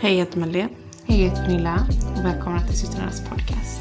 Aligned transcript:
Hej, 0.00 0.12
jag 0.12 0.24
heter 0.24 0.38
Madeleine. 0.38 0.70
Hej, 1.06 1.22
jag 1.22 1.30
heter 1.30 1.42
Pernilla 1.42 1.86
och 2.18 2.24
välkomna 2.24 2.60
till 2.60 2.78
Systrarnas 2.78 3.28
podcast. 3.28 3.80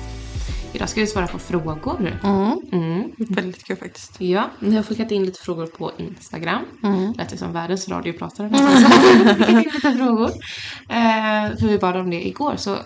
Idag 0.74 0.90
ska 0.90 1.02
vi 1.02 1.08
svara 1.08 1.28
på 1.28 1.40
frågor. 1.40 2.20
Mm. 2.24 2.60
Mm. 2.72 3.12
Väldigt 3.18 3.64
kul 3.64 3.78
faktiskt. 3.78 4.22
Ja, 4.22 4.50
ni 4.60 4.76
har 4.76 4.84
skickat 4.84 5.12
in 5.12 5.26
lite 5.26 5.42
frågor 5.42 5.66
på 5.66 5.92
Instagram. 5.98 6.66
Mm. 6.84 7.14
Lät 7.14 7.30
det 7.30 7.38
som 7.38 7.54
världens 7.54 7.90
radiopratare 7.90 8.50
nästan. 8.50 8.92
skickat 9.36 9.50
in 9.50 9.58
lite 9.58 9.92
frågor. 9.92 10.30
Eh, 10.90 11.58
för 11.60 11.68
vi 11.68 11.78
bad 11.78 11.98
om 11.98 12.10
det 12.10 12.28
igår. 12.28 12.56
Så 12.56 12.78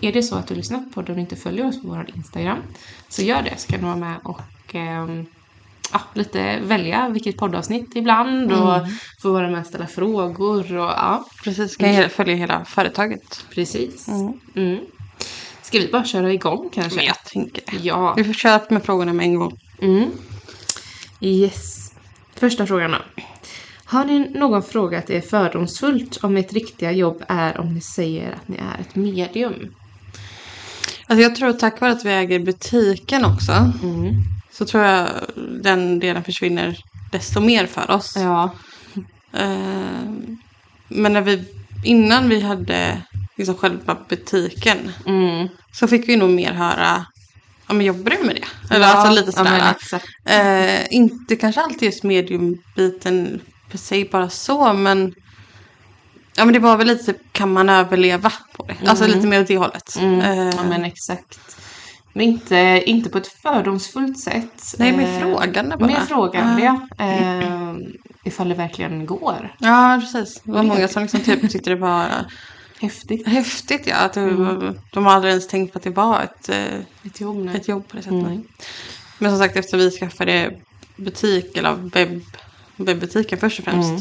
är 0.00 0.12
det 0.12 0.22
så 0.22 0.36
att 0.36 0.46
du 0.46 0.54
lyssnar 0.54 0.78
på 0.78 0.90
podden 0.90 1.14
och 1.14 1.20
inte 1.20 1.36
följer 1.36 1.66
oss 1.66 1.82
på 1.82 1.88
vår 1.88 2.10
Instagram 2.14 2.58
så 3.08 3.22
gör 3.22 3.42
det 3.42 3.54
så 3.56 3.72
kan 3.72 3.80
du 3.80 3.86
vara 3.86 3.96
med 3.96 4.16
och 4.24 4.74
ehm, 4.74 5.26
ja, 5.92 6.00
lite 6.14 6.58
välja 6.60 7.08
vilket 7.08 7.36
poddavsnitt 7.36 7.96
ibland 7.96 8.52
och 8.52 8.86
få 9.22 9.32
vara 9.32 9.50
med 9.50 9.60
och 9.60 9.66
ställa 9.66 9.86
frågor 9.86 10.76
och 10.76 10.90
ja, 10.90 11.24
Precis, 11.44 11.76
kan 11.76 11.94
jag 11.94 12.12
följa 12.12 12.34
hela 12.34 12.64
företaget. 12.64 13.44
precis. 13.54 14.08
Mm. 14.08 14.32
Mm. 14.56 14.84
Ska 15.62 15.78
vi 15.78 15.88
bara 15.92 16.04
köra 16.04 16.32
igång 16.32 16.70
kanske? 16.74 17.02
Jag 17.02 17.24
tänker 17.24 17.62
det. 17.70 17.76
Ja. 17.82 18.14
Vi 18.16 18.24
får 18.24 18.32
köra 18.32 18.60
med 18.70 18.84
frågorna 18.84 19.12
med 19.12 19.24
en 19.26 19.34
gång. 19.34 19.52
Mm. 19.82 20.10
Yes. 21.20 21.88
Första 22.36 22.66
frågan 22.66 22.90
då. 22.90 22.98
Har 23.84 24.04
ni 24.04 24.38
någon 24.38 24.62
frågat 24.62 25.10
er 25.10 25.20
fördomsfullt 25.20 26.18
om 26.22 26.36
ert 26.36 26.52
riktiga 26.52 26.92
jobb 26.92 27.22
är 27.28 27.60
om 27.60 27.74
ni 27.74 27.80
säger 27.80 28.32
att 28.32 28.48
ni 28.48 28.56
är 28.56 28.80
ett 28.80 28.94
medium? 28.96 29.54
Alltså 31.06 31.22
jag 31.22 31.36
tror 31.36 31.52
tack 31.52 31.80
vare 31.80 31.92
att 31.92 32.04
vi 32.04 32.10
äger 32.10 32.38
butiken 32.38 33.24
också 33.24 33.52
Mm. 33.52 34.14
Så 34.58 34.64
tror 34.64 34.84
jag 34.84 35.08
den 35.62 35.98
delen 35.98 36.24
försvinner 36.24 36.76
desto 37.12 37.40
mer 37.40 37.66
för 37.66 37.90
oss. 37.90 38.12
Ja. 38.16 38.50
Eh, 39.32 40.10
men 40.88 41.12
när 41.12 41.20
vi, 41.20 41.44
innan 41.84 42.28
vi 42.28 42.40
hade 42.40 43.02
liksom 43.36 43.54
själva 43.54 43.96
butiken 44.08 44.92
Mm. 45.06 45.48
så 45.72 45.86
fick 45.88 46.08
vi 46.08 46.16
nog 46.16 46.30
mer 46.30 46.52
höra 46.52 47.06
Ja 47.68 47.74
men 47.74 47.86
jobbar 47.86 48.10
du 48.10 48.26
med 48.26 48.36
det? 48.36 48.74
Eller 48.74 48.86
ja, 48.86 48.92
alltså 48.94 49.14
lite 49.14 49.32
ja, 49.36 49.44
sådär. 49.44 49.70
exakt. 49.70 50.06
Eh, 50.24 50.86
inte 50.96 51.36
kanske 51.36 51.60
alltid 51.60 51.82
just 51.82 52.02
mediumbiten 52.04 53.40
per 53.70 53.78
se 53.78 54.04
bara 54.12 54.30
så 54.30 54.72
men 54.72 55.14
Ja 56.36 56.44
men 56.44 56.52
det 56.54 56.60
var 56.60 56.76
väl 56.76 56.86
lite 56.86 57.14
kan 57.32 57.52
man 57.52 57.68
överleva 57.68 58.32
på 58.56 58.66
det? 58.66 58.88
Alltså 58.88 59.06
lite 59.06 59.26
mer 59.26 59.40
åt 59.40 59.48
det 59.48 59.56
hållet. 59.58 59.96
Mm. 59.98 60.20
Eh, 60.20 60.54
Ja 60.56 60.62
men 60.68 60.84
exakt. 60.84 61.38
Men 62.14 62.24
inte, 62.26 62.82
inte 62.86 63.10
på 63.10 63.18
ett 63.18 63.26
fördomsfullt 63.42 64.20
sätt. 64.20 64.74
Nej, 64.78 64.96
mer 64.96 65.04
Eh, 65.14 65.20
frågande 65.20 65.76
bara. 65.76 65.86
Mer 65.86 66.00
frågande, 66.00 66.62
Ja. 66.62 66.80
ja. 66.98 67.04
Eh, 67.04 67.74
ifall 68.24 68.48
det 68.48 68.54
verkligen 68.54 69.06
går. 69.06 69.54
Ja 69.58 69.98
precis. 70.00 70.42
Det 70.44 70.52
var 70.52 70.62
många 70.62 70.88
som 70.88 71.02
liksom 71.02 71.20
typ 71.20 71.50
tyckte 71.50 71.70
det 71.70 71.76
var 71.76 72.06
Häftigt. 72.80 73.28
häftigt 73.28 73.86
ja. 73.86 73.96
Att 73.96 74.12
det, 74.12 74.74
De 74.92 75.06
har 75.06 75.12
aldrig 75.12 75.30
ens 75.30 75.48
tänkt 75.48 75.72
på 75.72 75.78
att 75.78 75.82
det 75.84 75.90
var 75.90 76.20
ett, 76.22 76.48
eh, 76.48 76.78
Ett 77.06 77.20
jobb 77.20 77.48
ett 77.54 77.68
jobb 77.68 77.88
på 77.88 77.96
det 77.96 78.02
sättet. 78.02 78.18
Mm. 78.26 78.42
Men 79.18 79.30
som 79.30 79.38
sagt 79.38 79.56
efter 79.56 79.76
vi 79.78 79.90
skaffade 79.90 80.50
butik 81.04 81.56
eller 81.56 81.72
webb, 81.94 82.22
webbutiken 82.76 83.38
först 83.38 83.58
och 83.58 83.64
främst. 83.64 83.90
ehm, 83.90 83.98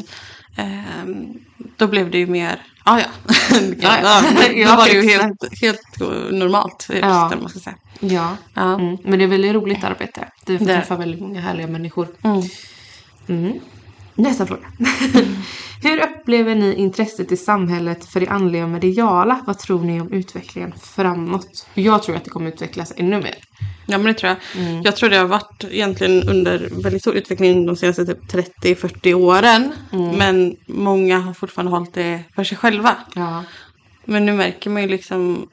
då 1.77 1.87
blev 1.87 2.11
det 2.11 2.17
ju 2.17 2.27
mer, 2.27 2.61
ah, 2.83 2.99
ja 2.99 3.05
ja. 3.79 3.97
ja. 4.03 4.21
Då 4.35 4.59
Ja, 4.59 4.75
var 4.75 4.85
det 4.85 4.93
ju 4.93 5.09
helt, 5.09 5.61
helt 5.61 5.99
normalt. 6.31 6.87
Ja. 7.01 7.31
Man 7.41 7.49
ska 7.49 7.59
säga. 7.59 7.75
Ja. 7.99 8.37
Ja. 8.53 8.73
Mm. 8.73 8.97
Men 9.03 9.19
det 9.19 9.25
är 9.25 9.27
väldigt 9.27 9.53
roligt 9.53 9.83
arbete. 9.83 10.27
Du 10.45 10.57
får 10.57 10.65
Det 10.65 10.73
träffa 10.73 10.95
väldigt 10.95 11.21
många 11.21 11.41
härliga 11.41 11.67
människor. 11.67 12.07
Mm. 12.23 12.41
Mm. 13.27 13.59
Nästa 14.17 14.45
fråga. 14.45 14.67
Hur 15.81 16.03
upplever 16.03 16.55
ni 16.55 16.75
intresset 16.75 17.31
i 17.31 17.37
samhället 17.37 18.05
för 18.05 18.19
det 18.19 18.27
andliga 18.27 18.63
och 18.63 18.69
mediala? 18.69 19.43
Vad 19.47 19.59
tror 19.59 19.83
ni 19.83 20.01
om 20.01 20.11
utvecklingen 20.11 20.73
framåt? 20.81 21.67
Jag 21.73 22.03
tror 22.03 22.15
att 22.15 22.23
det 22.23 22.29
kommer 22.29 22.47
utvecklas 22.47 22.93
ännu 22.97 23.17
mer. 23.17 23.35
ja 23.85 23.97
men 23.97 24.05
det 24.05 24.13
tror 24.13 24.29
jag. 24.29 24.65
Mm. 24.65 24.81
Jag 24.81 24.95
tror 24.95 25.09
det 25.09 25.17
har 25.17 25.25
varit 25.25 25.63
egentligen 25.71 26.29
under 26.29 26.69
väldigt 26.83 27.01
stor 27.01 27.15
utveckling 27.15 27.65
de 27.65 27.75
senaste 27.75 28.05
typ 28.05 28.31
30-40 28.63 29.13
åren. 29.13 29.73
Mm. 29.91 30.17
Men 30.17 30.55
många 30.67 31.19
har 31.19 31.33
fortfarande 31.33 31.71
hållit 31.71 31.93
det 31.93 32.23
för 32.35 32.43
sig 32.43 32.57
själva. 32.57 32.95
Ja. 33.15 33.43
Men 34.05 34.25
nu 34.25 34.33
märker 34.33 34.69
man 34.69 34.81
ju 34.81 34.87
liksom 34.87 35.49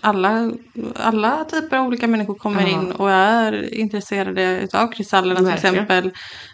alla, 0.00 0.52
alla 0.94 1.44
typer 1.44 1.76
av 1.78 1.86
olika 1.86 2.06
människor 2.06 2.34
kommer 2.34 2.62
Ja. 2.62 2.68
in 2.68 2.92
och 2.92 3.10
är 3.10 3.74
intresserade 3.74 4.60
utav 4.60 4.92
kristallerna 4.92 5.40
till 5.40 5.48
exempel. 5.54 6.10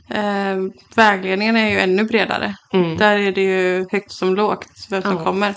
Eh, 0.08 0.56
vägledningen 0.94 1.56
är 1.56 1.70
ju 1.70 1.78
ännu 1.78 2.04
bredare. 2.04 2.54
Mm. 2.72 2.97
Där 2.97 3.19
är 3.19 3.32
det 3.32 3.42
ju 3.42 3.86
högt 3.92 4.12
som 4.12 4.34
lågt 4.34 4.86
vem 4.91 5.02
som 5.02 5.16
Ja. 5.16 5.25
kommer 5.25 5.54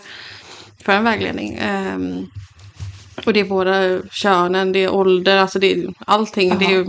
för 0.84 0.94
en 0.94 1.04
vägledning. 1.04 1.54
Eh, 1.54 1.98
och 3.26 3.34
det 3.34 3.40
är 3.40 3.46
både 3.46 4.02
könen, 4.12 4.72
det 4.72 4.84
är 4.84 4.94
ålder, 4.94 5.38
alltså 5.38 5.60
det 5.60 5.74
är 5.74 5.94
allting. 6.08 6.58
Det 6.60 6.66
är, 6.66 6.70
ju, 6.70 6.86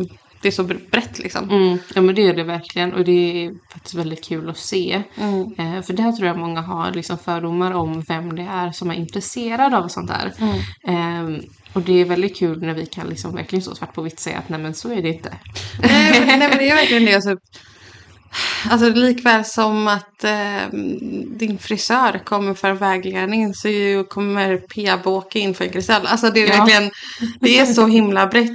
det 0.47 0.51
är 0.51 0.53
så 0.53 0.62
brett 0.65 1.19
liksom. 1.19 1.51
Mm. 1.51 1.79
Ja 1.95 2.01
men 2.03 2.15
det 2.15 2.23
är 2.29 2.34
det 2.34 2.45
verkligen 2.45 2.93
och 2.95 3.05
det 3.05 3.45
är 3.45 3.51
faktiskt 3.73 3.95
väldigt 3.95 4.25
kul 4.25 4.51
att 4.51 4.57
se. 4.59 5.03
Mm. 5.17 5.41
Eh, 5.59 5.83
för 5.83 5.93
där 5.93 6.12
tror 6.12 6.29
jag 6.29 6.39
många 6.39 6.61
har 6.61 6.93
liksom 6.93 7.19
fördomar 7.19 7.73
om 7.73 8.03
vem 8.09 8.37
det 8.37 8.43
är 8.43 8.73
som 8.73 8.91
är 8.91 8.95
intresserad 8.95 9.75
av 9.75 9.89
sånt 9.89 10.11
här. 10.11 10.33
Mm. 10.39 11.35
Eh, 11.35 11.41
och 11.73 11.83
det 11.83 12.01
är 12.01 12.05
väldigt 12.05 12.37
kul 12.37 12.61
när 12.61 12.75
vi 12.75 12.87
kan 12.87 13.06
liksom 13.06 13.35
verkligen 13.35 13.62
stå 13.62 13.75
svart 13.75 13.95
på 13.95 14.03
vitt 14.03 14.21
säga 14.21 14.39
att 14.39 14.49
nej 14.49 14.61
men 14.61 14.75
så 14.75 14.93
är 14.93 15.03
det 15.03 15.09
inte. 15.09 15.35
nej, 15.83 16.21
men- 16.27 16.39
nej 16.39 16.49
men 16.49 16.59
det 16.59 16.69
är 16.71 16.77
verkligen 16.81 17.05
det. 17.05 17.15
Alltså, 17.15 17.37
alltså 18.70 18.88
likväl 18.91 19.44
som 19.44 19.88
att 19.88 20.25
eh, 20.25 20.69
din 21.38 21.59
frisör 21.59 22.20
kommer 22.25 22.54
för 22.54 22.72
vägledning 22.72 23.54
så 23.54 23.69
ju 23.69 24.04
kommer 24.04 24.56
P-bo 24.56 25.10
åka 25.10 25.38
in 25.38 25.54
för 25.54 25.64
en 25.64 25.70
kristall. 25.70 26.06
Alltså 26.06 26.31
det 26.31 26.42
är 26.42 26.48
Ja. 26.48 26.56
verkligen, 26.56 26.91
det 27.41 27.59
är 27.59 27.66
så 27.66 27.87
himla 27.87 28.26
brett. 28.26 28.50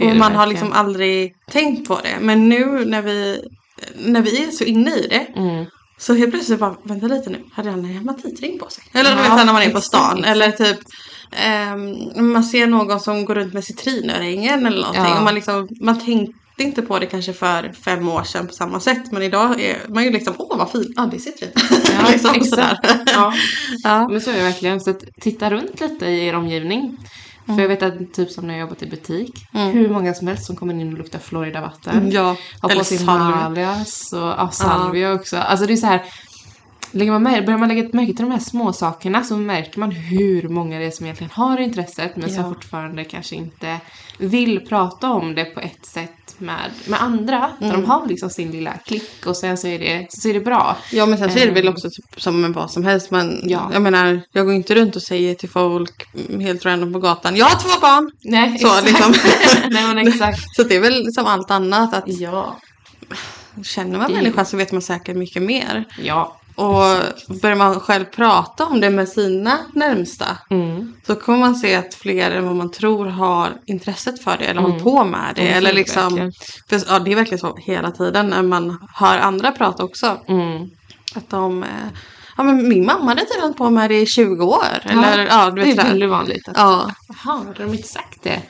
Och 0.00 0.06
man 0.06 0.20
har 0.20 0.28
verkligen. 0.28 0.48
liksom 0.48 0.72
aldrig 0.72 1.34
tänkt 1.50 1.88
på 1.88 2.00
det. 2.02 2.16
Men 2.20 2.48
nu 2.48 2.84
när 2.84 3.02
vi, 3.02 3.42
när 3.98 4.22
vi 4.22 4.44
är 4.44 4.50
så 4.50 4.64
inne 4.64 4.90
i 4.90 5.06
det 5.10 5.26
Mm. 5.40 5.64
så 5.98 6.14
helt 6.14 6.30
plötsligt 6.30 6.58
bara, 6.60 6.76
vänta 6.82 7.06
lite 7.06 7.30
nu, 7.30 7.44
hade 7.52 7.70
han 7.70 7.78
en 7.78 7.84
hematitring 7.84 8.58
på 8.58 8.70
sig? 8.70 8.84
Eller 8.94 9.10
du 9.10 9.16
Ja, 9.16 9.22
vet 9.22 9.26
så 9.30 9.36
här 9.36 9.44
när 9.44 9.52
man 9.52 9.62
är 9.62 9.70
på 9.70 9.80
stan. 9.80 10.18
exakt. 10.18 10.28
Eller 10.28 10.50
typ 10.50 10.78
ehm, 11.32 12.32
man 12.32 12.44
ser 12.44 12.66
någon 12.66 13.00
som 13.00 13.24
går 13.24 13.34
runt 13.34 13.54
med 13.54 13.64
citrinörhängen 13.64 14.66
eller 14.66 14.78
någonting. 14.80 15.02
Ja. 15.04 15.18
Och 15.18 15.24
man, 15.24 15.34
liksom, 15.34 15.68
man 15.80 16.00
tänkte 16.56 16.80
inte 16.80 16.82
på 16.82 16.98
det 16.98 17.06
kanske 17.06 17.32
för 17.32 17.72
fem 17.84 18.08
år 18.08 18.22
sedan 18.22 18.46
på 18.46 18.52
samma 18.52 18.80
sätt. 18.80 19.12
Men 19.12 19.22
idag 19.22 19.60
är 19.60 19.88
man 19.88 20.04
ju 20.04 20.10
liksom, 20.10 20.34
åh 20.38 20.58
vad 20.58 20.70
fint, 20.70 20.86
ja 20.96 21.08
det 21.10 21.16
är 21.16 21.20
citrin. 21.20 21.50
Ja, 21.98 22.08
liksom 22.12 22.34
exakt. 22.34 23.02
Ja. 23.06 23.32
ja. 23.82 24.08
Men 24.08 24.20
så 24.20 24.30
är 24.30 24.34
det 24.34 24.42
verkligen. 24.42 24.80
Så 24.80 24.94
titta 25.20 25.50
runt 25.50 25.80
lite 25.80 26.06
i 26.06 26.26
er 26.26 26.34
omgivning. 26.34 26.96
För 27.46 27.60
jag 27.60 27.68
vet 27.68 27.82
att 27.82 28.14
typ 28.14 28.30
som 28.30 28.46
när 28.46 28.54
jag 28.54 28.60
jobbat 28.60 28.82
i 28.82 28.86
butik. 28.86 29.30
Hur 29.52 29.88
många 29.88 30.14
som 30.14 30.26
helst 30.26 30.46
som 30.46 30.56
kommer 30.56 30.74
in 30.74 30.92
och 30.92 30.98
luktar 30.98 31.18
Florida-vatten. 31.18 32.10
ja. 32.10 32.36
Har 32.60 32.68
på 32.68 32.72
Eller 32.72 32.84
sin 32.84 32.98
salvia. 32.98 33.70
och 34.12 34.18
ja, 34.38 34.50
salvia 34.52 35.12
också. 35.12 35.36
Alltså 35.36 35.66
det 35.66 35.72
är 35.72 35.76
så 35.76 35.86
här. 35.86 36.02
Lägger 36.96 37.12
man 37.12 37.22
med, 37.22 37.44
börjar 37.44 37.58
man 37.58 37.68
lägga 37.68 37.88
märke 37.92 38.06
till 38.14 38.24
de 38.24 38.30
här 38.30 38.38
små 38.38 38.72
sakerna 38.72 39.22
så 39.22 39.36
märker 39.36 39.80
man 39.80 39.90
hur 39.90 40.48
många 40.48 40.78
det 40.78 40.84
är 40.84 40.90
som 40.90 41.06
egentligen 41.06 41.30
har 41.34 41.58
intresset 41.58 42.16
men 42.16 42.30
som 42.30 42.42
Ja. 42.44 42.48
fortfarande 42.48 43.04
kanske 43.04 43.36
inte 43.36 43.80
vill 44.18 44.60
prata 44.66 45.10
om 45.10 45.34
det 45.34 45.44
på 45.44 45.60
ett 45.60 45.86
sätt 45.86 46.10
med, 46.38 46.70
med 46.88 47.02
andra. 47.02 47.50
Där 47.60 47.66
Mm. 47.68 47.80
de 47.80 47.90
har 47.90 48.06
liksom 48.06 48.30
sin 48.30 48.50
lilla 48.50 48.72
klick 48.72 49.26
och 49.26 49.36
sen 49.36 49.56
så 49.58 49.66
är 49.68 49.78
det, 49.78 50.06
så 50.08 50.28
är 50.28 50.34
det 50.34 50.40
bra. 50.40 50.76
Ja 50.92 51.06
men 51.06 51.18
sen 51.18 51.30
så 51.32 51.38
är 51.38 51.46
det 51.46 51.52
väl 51.52 51.68
också 51.68 51.88
typ 51.90 52.22
som 52.22 52.40
med 52.40 52.50
vad 52.52 52.70
som 52.70 52.84
helst. 52.84 53.10
Man, 53.10 53.40
Ja. 53.44 53.70
Jag 53.72 53.82
menar, 53.82 54.22
jag 54.32 54.46
går 54.46 54.54
inte 54.54 54.74
runt 54.74 54.96
och 54.96 55.02
säger 55.02 55.34
till 55.34 55.50
folk 55.50 56.04
helt 56.40 56.64
random 56.64 56.92
på 56.92 56.98
gatan. 56.98 57.36
Jag 57.36 57.46
har 57.46 57.60
två 57.60 57.80
barn! 57.80 58.10
Nej, 58.24 58.58
Så, 58.58 58.66
exakt. 58.66 58.86
liksom. 58.86 59.14
Nej 59.70 59.86
men 59.94 59.98
exakt. 60.08 60.40
Så 60.56 60.62
det 60.62 60.76
är 60.76 60.80
väl 60.80 61.12
som 61.14 61.26
allt 61.26 61.50
annat 61.50 61.94
att 61.94 62.04
Ja. 62.06 62.56
känner 63.64 63.98
man 63.98 64.12
människan 64.12 64.46
så 64.46 64.56
vet 64.56 64.72
man 64.72 64.82
säkert 64.82 65.16
mycket 65.16 65.42
mer. 65.42 65.84
Ja. 66.02 66.36
Och 66.56 66.84
börjar 67.42 67.56
man 67.56 67.80
själv 67.80 68.04
prata 68.04 68.64
om 68.66 68.80
det 68.80 68.90
med 68.90 69.08
sina 69.08 69.58
närmsta 69.74 70.26
Mm. 70.50 70.92
så 71.06 71.14
kommer 71.14 71.38
man 71.38 71.54
se 71.54 71.74
att 71.74 71.94
fler 71.94 72.30
än 72.30 72.44
vad 72.46 72.56
man 72.56 72.70
tror 72.70 73.06
har 73.06 73.52
intresset 73.66 74.22
för 74.24 74.36
det 74.38 74.44
eller 74.44 74.60
håller 74.60 74.74
Mm. 74.74 74.84
på 74.84 75.04
med 75.04 75.32
det. 75.34 75.44
Ja, 75.44 75.50
så 75.52 75.56
eller 75.56 75.68
är 75.70 75.72
det 75.72 75.78
liksom, 75.78 76.32
för, 76.68 76.82
ja, 76.88 76.98
det 76.98 77.12
är 77.12 77.16
verkligen 77.16 77.38
så 77.38 77.56
hela 77.56 77.90
tiden 77.90 78.26
när 78.28 78.42
man 78.42 78.88
hör 78.94 79.18
andra 79.18 79.52
prata 79.52 79.84
också. 79.84 80.20
Mm. 80.28 80.70
Att 81.14 81.30
de, 81.30 81.62
eh, 81.62 81.68
ja 82.36 82.42
men 82.42 82.68
min 82.68 82.86
mamma 82.86 83.04
hade 83.04 83.24
tydligen 83.24 83.54
på 83.54 83.70
med 83.70 83.90
det 83.90 84.00
i 84.00 84.06
20 84.06 84.44
år. 84.44 84.64
Eller, 84.82 85.26
ja, 85.26 85.50
du 85.50 85.60
det 85.60 85.66
vet 85.66 85.72
är 85.72 85.76
sådär. 85.76 85.88
väldigt 85.90 86.10
vanligt. 86.10 86.48
Att, 86.48 86.56
Ja, 86.56 86.90
Jaha, 87.24 87.40
det 87.56 87.62
har 87.62 87.68
de 87.70 87.76
inte 87.76 87.88
sagt. 87.88 88.22
det. 88.22 88.42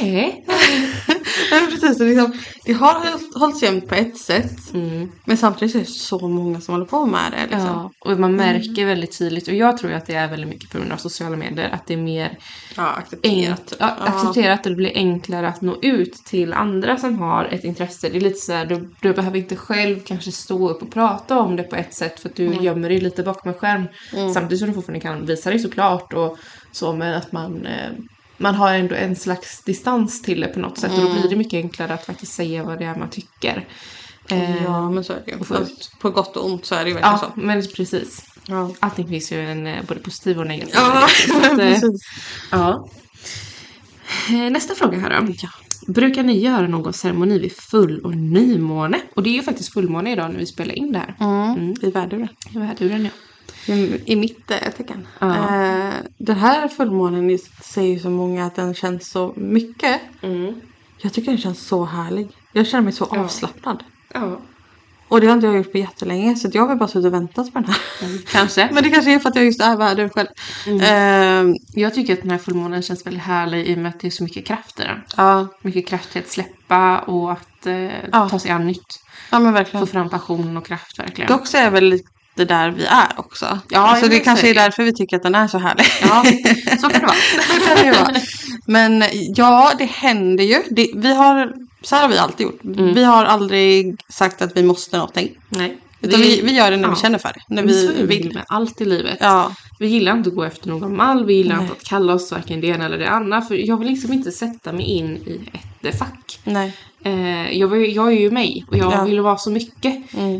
Nej. 0.00 0.44
Nej, 1.50 1.66
precis. 1.70 1.98
Det, 1.98 2.04
liksom, 2.04 2.32
det 2.64 2.72
har 2.72 2.92
håll- 2.94 3.40
hållits 3.40 3.62
jämnt 3.62 3.88
på 3.88 3.94
ett 3.94 4.16
sätt. 4.18 4.74
Mm. 4.74 5.12
Men 5.24 5.36
samtidigt 5.36 5.74
är 5.74 5.78
det 5.78 5.84
så 5.86 6.28
många 6.28 6.60
som 6.60 6.74
håller 6.74 6.86
på 6.86 7.06
med 7.06 7.32
det. 7.32 7.42
Liksom. 7.42 7.66
Ja, 7.66 7.90
och 8.12 8.20
man 8.20 8.36
märker 8.36 8.86
väldigt 8.86 9.18
tydligt, 9.18 9.48
och 9.48 9.54
jag 9.54 9.78
tror 9.78 9.92
att 9.92 10.06
det 10.06 10.14
är 10.14 10.28
väldigt 10.28 10.48
mycket 10.50 10.70
på 10.70 10.78
grund 10.78 10.92
av 10.92 10.96
sociala 10.96 11.36
medier, 11.36 11.70
att 11.70 11.86
det 11.86 11.94
är 11.94 11.98
mer 11.98 12.38
Ja, 12.76 12.86
accepterat. 12.86 13.60
enk- 13.72 13.76
ja, 13.78 13.86
accepterat 13.98 14.64
det 14.64 14.74
blir 14.74 14.92
enklare 14.94 15.48
att 15.48 15.60
nå 15.60 15.76
ut 15.82 16.12
till 16.26 16.52
andra 16.52 16.96
som 16.96 17.18
har 17.18 17.44
ett 17.44 17.64
intresse. 17.64 18.08
Det 18.08 18.16
är 18.16 18.20
lite 18.20 18.38
så 18.38 18.52
här, 18.52 18.66
du, 18.66 18.90
du 19.02 19.12
behöver 19.12 19.38
inte 19.38 19.56
själv 19.56 20.00
kanske 20.06 20.32
stå 20.32 20.68
upp 20.70 20.82
och 20.82 20.92
prata 20.92 21.38
om 21.38 21.56
det 21.56 21.62
på 21.62 21.76
ett 21.76 21.94
sätt 21.94 22.20
för 22.20 22.28
att 22.28 22.36
du 22.36 22.54
gömmer 22.60 22.88
dig 22.88 23.00
lite 23.00 23.22
bakom 23.22 23.52
en 23.52 23.58
skärm. 23.58 23.84
Samtidigt 24.34 24.58
som 24.58 24.68
du 24.68 24.74
fortfarande 24.74 25.00
kan 25.00 25.26
visa 25.26 25.50
dig 25.50 25.58
såklart 25.58 26.12
och 26.12 26.38
så 26.72 26.92
men 26.92 27.14
att 27.14 27.32
man 27.32 27.66
eh, 27.66 27.90
man 28.38 28.54
har 28.54 28.74
ändå 28.74 28.94
en 28.94 29.16
slags 29.16 29.62
distans 29.64 30.22
till 30.22 30.40
det 30.40 30.48
på 30.48 30.60
något 30.60 30.78
sätt 30.78 30.92
och 30.92 31.00
då 31.02 31.12
blir 31.12 31.28
det 31.30 31.36
mycket 31.36 31.54
enklare 31.56 31.94
att 31.94 32.06
faktiskt 32.06 32.32
säga 32.32 32.64
vad 32.64 32.78
det 32.78 32.84
är 32.84 32.94
man 32.96 33.10
tycker. 33.10 33.68
Eh, 34.30 34.64
Ja, 34.64 34.90
men 34.90 35.04
så 35.04 35.12
är 35.12 35.22
det 35.26 35.32
ju. 35.32 35.44
Fast 35.44 35.98
På 36.00 36.10
gott 36.10 36.36
och 36.36 36.46
ont 36.46 36.66
så 36.66 36.74
är 36.74 36.84
det 36.84 36.88
ju 36.88 36.94
verkligen 36.94 37.18
ja, 37.22 37.32
så. 37.34 37.40
men 37.40 37.62
precis. 37.76 38.24
Ja, 38.48 38.70
Allting 38.80 39.08
finns 39.08 39.32
ju 39.32 39.50
en 39.50 39.66
eh, 39.66 39.84
både 39.88 40.00
positiv 40.00 40.38
och 40.38 40.46
negativ 40.46 40.74
ja 40.74 41.04
att, 41.36 41.44
eh, 41.44 41.56
precis. 41.56 42.00
Ja. 42.50 42.88
Eh, 44.28 44.50
Nästa 44.50 44.74
fråga 44.74 44.98
här 44.98 45.20
då. 45.20 45.32
Ja. 45.42 45.48
Brukar 45.86 46.22
ni 46.22 46.38
göra 46.38 46.66
någon 46.66 46.92
ceremoni 46.92 47.38
vid 47.38 47.52
full 47.52 48.00
och 48.00 48.16
nymåne? 48.16 49.00
Och 49.16 49.22
det 49.22 49.30
är 49.30 49.34
ju 49.34 49.42
faktiskt 49.42 49.72
fullmåne 49.72 50.12
idag 50.12 50.30
när 50.30 50.38
vi 50.38 50.46
spelar 50.46 50.74
in 50.74 50.92
det 50.92 50.98
här. 50.98 51.14
Mm, 51.54 51.74
I 51.82 51.90
värduren. 51.90 52.28
I 52.54 52.58
väduren 52.58 53.04
ja. 53.04 53.10
I, 53.68 54.16
mitt 54.16 54.46
tecken. 54.46 55.06
Ja. 55.18 55.34
Eh, 55.36 55.94
den 56.18 56.36
här 56.36 56.68
fullmånen 56.68 57.38
säger 57.62 57.92
ju 57.94 57.98
så 57.98 58.10
många 58.10 58.46
att 58.46 58.54
den 58.54 58.74
känns 58.74 59.10
så 59.10 59.32
mycket. 59.36 60.00
Jag 61.02 61.12
tycker 61.12 61.30
den 61.30 61.40
känns 61.40 61.66
så 61.66 61.84
härlig. 61.84 62.28
Jag 62.52 62.66
känner 62.66 62.84
mig 62.84 62.92
så 62.92 63.08
Ja. 63.12 63.18
avslappnad. 63.20 63.84
Ja. 64.14 64.40
Och 65.08 65.20
det 65.20 65.26
har 65.26 65.34
inte 65.34 65.46
jag 65.46 65.56
gjort 65.56 65.72
på 65.72 65.78
jättelänge 65.78 66.36
så 66.36 66.48
jag 66.52 66.62
har 66.62 66.68
väl 66.68 66.78
bara 66.78 66.88
suttit 66.88 67.06
och 67.06 67.14
väntat 67.14 67.52
på 67.52 67.58
den 67.58 67.68
här. 67.68 67.78
Kanske. 68.32 68.68
Men 68.72 68.82
det 68.82 68.90
kanske 68.90 69.14
är 69.14 69.18
för 69.18 69.28
att 69.28 69.36
jag 69.36 69.44
just 69.44 69.60
är 69.62 69.76
värdur 69.76 70.08
själv. 70.08 70.28
Mm. 70.66 71.50
Eh, 71.50 71.56
Jag 71.74 71.94
tycker 71.94 72.12
att 72.12 72.20
den 72.22 72.30
här 72.30 72.38
fullmånen 72.38 72.82
känns 72.82 73.06
väldigt 73.06 73.22
härlig 73.22 73.66
i 73.66 73.74
och 73.74 73.78
med 73.78 73.88
att 73.88 74.00
det 74.00 74.06
är 74.06 74.10
så 74.10 74.22
mycket 74.24 74.46
kraft 74.46 74.80
i 74.80 74.82
den. 74.82 74.98
ja, 75.16 75.48
Mycket 75.62 75.86
kraft 75.88 76.12
till 76.12 76.20
att 76.22 76.28
släppa 76.28 76.98
och 76.98 77.32
att 77.32 77.66
eh, 77.66 78.08
Ja. 78.12 78.28
ta 78.28 78.38
sig 78.38 78.50
an 78.50 78.66
nytt. 78.66 79.00
ja 79.30 79.38
men 79.38 79.52
Få 79.52 79.54
verkligen. 79.54 79.86
fram 79.86 80.08
passion 80.10 80.56
och 80.56 80.66
kraft 80.66 80.98
verkligen. 80.98 81.28
Dock 81.32 81.46
så 81.46 81.56
är 81.56 81.70
väl 81.70 82.00
lite 82.36 82.54
där 82.54 82.70
vi 82.70 82.84
är 82.84 83.08
också. 83.16 83.58
Ja, 83.68 83.78
alltså 83.80 84.08
det 84.08 84.18
kanske 84.20 84.50
är 84.50 84.54
det. 84.54 84.60
därför 84.60 84.82
vi 84.82 84.92
tycker 84.94 85.16
att 85.16 85.22
den 85.22 85.34
är 85.34 85.48
så 85.48 85.58
härlig. 85.58 85.84
Ja, 86.02 86.24
så 86.80 86.88
kan 86.88 87.00
det 87.00 87.06
vara. 87.06 87.16
Så 87.58 87.66
kan 87.66 87.84
det 87.84 88.00
vara. 88.00 88.14
Men 88.66 89.04
ja, 89.36 89.72
det 89.78 89.84
händer 89.84 90.44
ju. 90.44 90.62
Det, 90.70 90.90
vi 90.94 91.14
har, 91.14 91.52
så 91.82 91.94
här 91.94 92.02
har 92.02 92.08
vi 92.08 92.18
alltid 92.18 92.46
gjort. 92.46 92.64
Mm. 92.64 92.94
Vi 92.94 93.04
har 93.04 93.24
aldrig 93.24 93.96
sagt 94.08 94.42
att 94.42 94.56
vi 94.56 94.62
måste 94.62 94.96
någonting. 94.96 95.28
Nej. 95.48 95.76
Utan 96.00 96.20
vi, 96.20 96.40
vi 96.40 96.52
gör 96.52 96.70
det 96.70 96.76
när 96.76 96.88
ja. 96.88 96.94
vi 96.94 97.00
känner 97.00 97.18
för 97.18 97.28
det. 97.28 97.54
När 97.54 97.62
vi 97.62 97.92
vi 97.96 98.02
vill. 98.06 98.34
med 98.34 98.44
allt 98.48 98.80
i 98.80 98.84
livet. 98.84 99.16
Ja, 99.20 99.52
Vi 99.78 99.86
gillar 99.86 100.12
inte 100.12 100.28
att 100.28 100.34
gå 100.34 100.44
efter 100.44 100.68
någon 100.68 100.96
mall, 100.96 101.24
vi 101.26 101.34
gillar 101.34 101.54
Nej. 101.56 101.62
inte 101.64 101.76
att 101.76 101.84
kalla 101.84 102.14
oss 102.14 102.32
varken 102.32 102.60
det 102.60 102.66
ena 102.66 102.84
eller 102.84 102.98
det 102.98 103.08
andra. 103.10 103.40
För 103.42 103.54
jag 103.54 103.76
vill 103.76 103.88
liksom 103.88 104.12
inte 104.12 104.32
sätta 104.32 104.72
mig 104.72 104.84
in 104.86 105.16
i 105.16 105.40
ett 105.88 105.98
fack. 105.98 106.38
nej. 106.44 106.72
Eh, 107.04 107.58
jag, 107.58 107.86
jag 107.88 108.06
är 108.12 108.16
ju 108.20 108.30
mig 108.30 108.64
och 108.70 108.76
jag 108.76 108.92
Ja. 108.92 109.04
vill 109.04 109.20
vara 109.20 109.36
så 109.36 109.50
mycket. 109.50 110.14
Mm. 110.14 110.36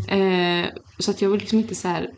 Eh, 0.62 0.66
så 0.98 1.10
att 1.10 1.22
jag 1.22 1.30
vill 1.30 1.40
liksom 1.40 1.58
inte 1.58 1.74
så 1.74 1.88
här 1.88 2.10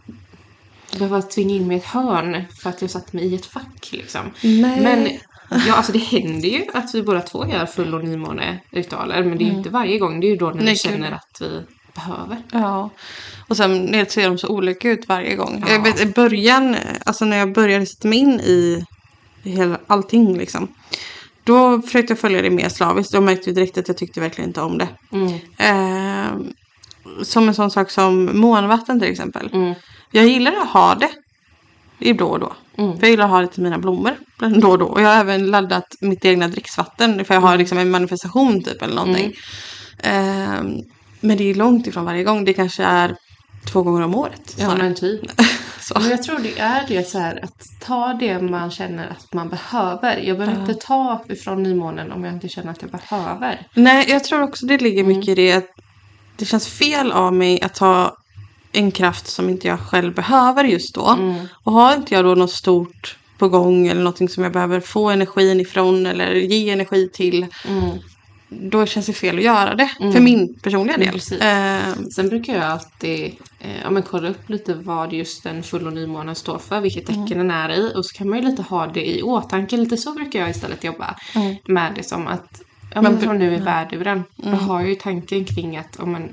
behöva 0.99 1.23
tvinga 1.23 1.55
in 1.55 1.67
mig 1.67 1.77
i 1.77 1.81
ett 1.81 1.87
hörn 1.87 2.45
för 2.63 2.71
att 2.71 2.83
jag 2.83 2.91
satt 2.91 3.13
mig 3.13 3.25
i 3.25 3.35
ett 3.35 3.47
fack 3.47 3.89
liksom. 3.93 4.21
Nej. 4.43 4.81
Men 4.81 5.09
ja, 5.67 5.75
alltså 5.75 5.93
det 5.93 5.99
händer 5.99 6.49
ju 6.49 6.65
att 6.75 6.95
vi 6.95 7.03
båda 7.03 7.21
två 7.21 7.47
gör 7.47 7.67
full 7.67 7.95
och 7.95 8.05
nymåne-ritualer 8.05 9.25
men 9.25 9.39
det 9.39 9.45
är 9.45 9.47
ju 9.47 9.53
inte 9.53 9.71
varje 9.71 9.99
gång. 9.99 10.21
Det 10.21 10.27
är 10.27 10.31
ju 10.31 10.37
då 10.37 10.47
när 10.47 10.53
Mm. 10.53 10.65
Nej, 10.65 10.75
vi 10.75 10.79
känner 10.79 11.13
att 11.13 11.41
vi 11.41 11.63
behöver. 11.95 12.43
Ja. 12.53 12.91
Och 13.49 13.57
sen 13.57 14.07
ser 14.09 14.29
de 14.29 14.39
så 14.39 14.49
olika 14.49 14.91
ut 14.91 15.09
varje 15.09 15.37
gång. 15.37 15.65
Ja. 15.67 15.73
Jag 15.73 15.83
vet, 15.83 16.01
I 16.01 16.07
början, 16.07 16.77
alltså 17.07 17.25
när 17.25 17.37
jag 17.37 17.53
började 17.53 17.87
sätta 17.87 18.09
mig 18.09 18.19
in 18.19 18.41
i 18.41 18.85
hela, 19.43 19.79
allting 19.87 20.39
liksom. 20.39 20.69
Då 21.45 21.83
försökte 21.83 22.11
jag 22.11 22.19
följa 22.19 22.43
det 22.43 22.51
mer 22.51 22.69
slaviskt. 22.69 23.13
Jag 23.13 23.23
märkte 23.23 23.51
ju 23.51 23.55
direkt 23.55 23.79
att 23.79 23.89
jag 23.89 23.97
tyckte 23.97 24.21
verkligen 24.21 24.51
inte 24.51 24.61
om 24.61 24.79
det. 24.79 24.89
Mm. 25.13 25.33
Eh, 25.59 26.33
som 27.23 27.49
en 27.49 27.55
sån 27.55 27.71
sak 27.71 27.91
som 27.91 28.39
månvatten 28.41 29.01
till 29.01 29.11
exempel. 29.11 29.51
Mm. 29.53 29.75
Jag 30.11 30.27
gillar 30.27 30.53
att 30.53 30.69
ha 30.69 30.95
det. 30.95 31.11
Det 31.99 32.11
är 32.11 32.15
då 32.15 32.27
och 32.27 32.41
då. 32.41 32.53
Mm. 32.77 32.93
För 32.99 33.03
jag 33.03 33.11
gillar 33.11 33.25
att 33.25 33.31
ha 33.31 33.41
det 33.41 33.47
till 33.47 33.63
mina 33.63 33.79
blommor. 33.79 34.17
Då 34.61 34.69
och 34.71 34.79
då. 34.79 34.87
Och 34.87 35.03
jag 35.03 35.09
har 35.09 35.17
även 35.21 35.47
laddat 35.51 35.87
mitt 36.01 36.25
egna 36.25 36.49
dricksvatten. 36.49 37.25
För 37.25 37.35
jag 37.35 37.41
har 37.41 37.57
liksom 37.59 37.79
en 37.79 37.91
manifestation 37.91 38.63
typ 38.65 38.83
eller 38.83 38.95
någonting. 38.95 39.33
Eh, 39.99 40.63
men 41.21 41.37
det 41.37 41.45
är 41.51 41.55
långt 41.55 41.87
ifrån 41.87 42.05
varje 42.05 42.25
gång. 42.25 42.45
Det 42.45 42.55
kanske 42.55 42.85
är 42.85 43.17
två 43.73 43.83
gånger 43.83 44.03
om 44.03 44.15
året. 44.15 44.55
Ja 44.59 44.77
men 44.77 44.95
typ. 44.95 45.21
Men 45.95 46.11
jag 46.11 46.23
tror 46.23 46.39
det 46.39 46.59
är 46.59 46.85
det 46.89 47.09
så 47.09 47.19
här 47.19 47.45
att 47.45 47.63
ta 47.81 48.13
det 48.21 48.41
man 48.43 48.71
känner 48.71 49.09
att 49.09 49.35
man 49.35 49.49
behöver. 49.49 50.17
Jag 50.17 50.39
behöver 50.39 50.61
inte 50.61 50.75
ta 50.75 51.25
ifrån 51.29 51.63
nymånen 51.63 52.13
om 52.13 52.25
jag 52.25 52.35
inte 52.35 52.49
känner 52.49 52.71
att 52.71 52.83
jag 52.83 52.91
behöver. 52.91 53.67
Nej, 53.75 54.07
jag 54.09 54.25
tror 54.25 54.43
också 54.43 54.67
det 54.67 54.79
ligger 54.79 55.05
Mm. 55.05 55.17
mycket 55.17 55.29
i 55.29 55.35
det. 55.35 55.67
Det 56.39 56.45
känns 56.45 56.69
fel 56.69 57.13
av 57.13 57.33
mig 57.33 57.61
att 57.63 57.79
ha 57.79 58.17
en 58.73 58.91
kraft 58.91 59.27
som 59.27 59.49
inte 59.49 59.69
jag 59.69 59.81
själv 59.81 60.15
behöver 60.15 60.65
just 60.65 60.95
då. 60.95 61.07
Mm. 61.07 61.47
Och 61.65 61.73
har 61.73 61.95
inte 61.95 62.15
jag 62.15 62.25
då 62.25 62.35
något 62.35 62.51
stort 62.53 63.17
på 63.39 63.49
gång 63.49 63.87
eller 63.87 64.01
någonting 64.01 64.29
som 64.29 64.43
jag 64.43 64.53
behöver 64.53 64.81
få 64.81 65.11
energin 65.11 65.61
ifrån 65.61 66.07
eller 66.07 66.35
ge 66.35 66.71
energi 66.71 67.09
till. 67.13 67.47
Mm. 67.69 67.99
Då 68.51 68.87
känns 68.87 69.07
det 69.07 69.13
fel 69.13 69.39
att 69.39 69.45
göra 69.45 69.75
det. 69.75 69.91
Mm. 70.01 70.13
För 70.13 70.21
min 70.21 70.55
personliga 70.63 70.97
Mm, 70.97 71.09
del. 71.11 71.41
Eh, 71.41 71.95
Sen 72.15 72.29
brukar 72.29 72.55
jag 72.55 72.65
alltid 72.65 73.25
eh, 73.61 73.81
ja, 73.83 73.91
men 73.91 74.03
kolla 74.03 74.29
upp 74.29 74.49
lite 74.49 74.75
vad 74.75 75.13
just 75.13 75.43
den 75.45 75.63
full 75.63 75.87
och 75.87 75.93
nymånen 75.93 76.35
står 76.35 76.59
för, 76.59 76.81
vilket 76.81 77.07
tecken 77.07 77.39
den 77.39 77.51
är 77.51 77.71
i. 77.73 77.93
Och 77.97 78.07
så 78.07 78.17
kan 78.17 78.29
man 78.29 78.39
ju 78.39 78.45
lite 78.51 78.63
ha 78.63 78.87
det 78.87 79.09
i 79.17 79.23
åtanke. 79.23 79.77
Lite 79.77 79.97
så 79.97 80.13
brukar 80.15 80.41
jag 80.41 80.51
istället 80.51 80.85
jobba 80.85 81.17
Mm. 81.35 81.57
med 81.67 81.93
det 81.97 82.03
som 82.03 82.27
att, 82.27 82.61
ja 82.95 83.03
Men 83.03 83.19
br- 83.19 83.21
från 83.21 83.39
nu 83.39 83.55
i 83.55 83.61
värduren. 83.61 84.25
Jag 84.37 84.51
har 84.51 84.83
ju 84.83 84.95
tanken 84.95 85.45
kring 85.45 85.77
att, 85.77 85.97
om 85.97 86.13
man, 86.13 86.29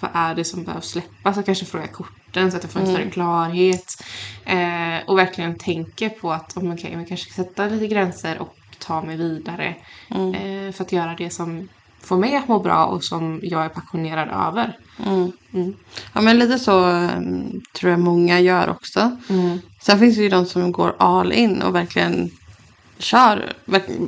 vad 0.00 0.10
är 0.14 0.34
det 0.34 0.44
som 0.44 0.64
behöver 0.64 0.82
släppas? 0.82 1.36
Jag 1.36 1.46
kanske 1.46 1.64
frågar 1.64 1.86
korten 1.86 2.50
så 2.50 2.56
att 2.56 2.62
jag 2.62 2.72
får 2.72 2.80
en 2.80 2.86
större 2.86 3.10
klarhet. 3.10 4.02
Eh, 4.44 5.08
och 5.08 5.18
verkligen 5.18 5.58
tänker 5.58 6.08
på 6.08 6.32
att, 6.32 6.56
om 6.56 6.68
man 6.68 6.76
kan, 6.76 6.92
man 6.92 7.06
kanske 7.06 7.30
ska 7.30 7.42
sätta 7.42 7.66
lite 7.66 7.86
gränser 7.86 8.38
och 8.38 8.54
ta 8.78 9.02
mig 9.02 9.16
vidare. 9.16 9.74
Eh, 10.10 10.72
för 10.72 10.84
att 10.84 10.92
göra 10.92 11.14
det 11.18 11.30
som 11.30 11.68
får 12.02 12.16
mig 12.16 12.36
att 12.36 12.48
må 12.48 12.58
bra 12.60 12.84
och 12.86 13.04
som 13.04 13.40
jag 13.42 13.64
är 13.64 13.68
passionerad 13.68 14.28
över. 14.28 14.76
mm. 15.06 15.32
Mm. 15.54 15.74
Ja 16.14 16.20
men 16.20 16.38
lite 16.38 16.58
så 16.58 16.84
mm, 16.84 17.50
tror 17.78 17.90
jag 17.90 18.00
många 18.00 18.40
gör 18.40 18.70
också. 18.70 19.16
Mm. 19.28 19.58
Sen 19.82 19.98
finns 19.98 20.16
det 20.16 20.22
ju 20.22 20.28
de 20.28 20.46
som 20.46 20.72
går 20.72 20.96
all 20.98 21.32
in 21.32 21.62
och 21.62 21.74
verkligen 21.74 22.30
kör 22.98 23.52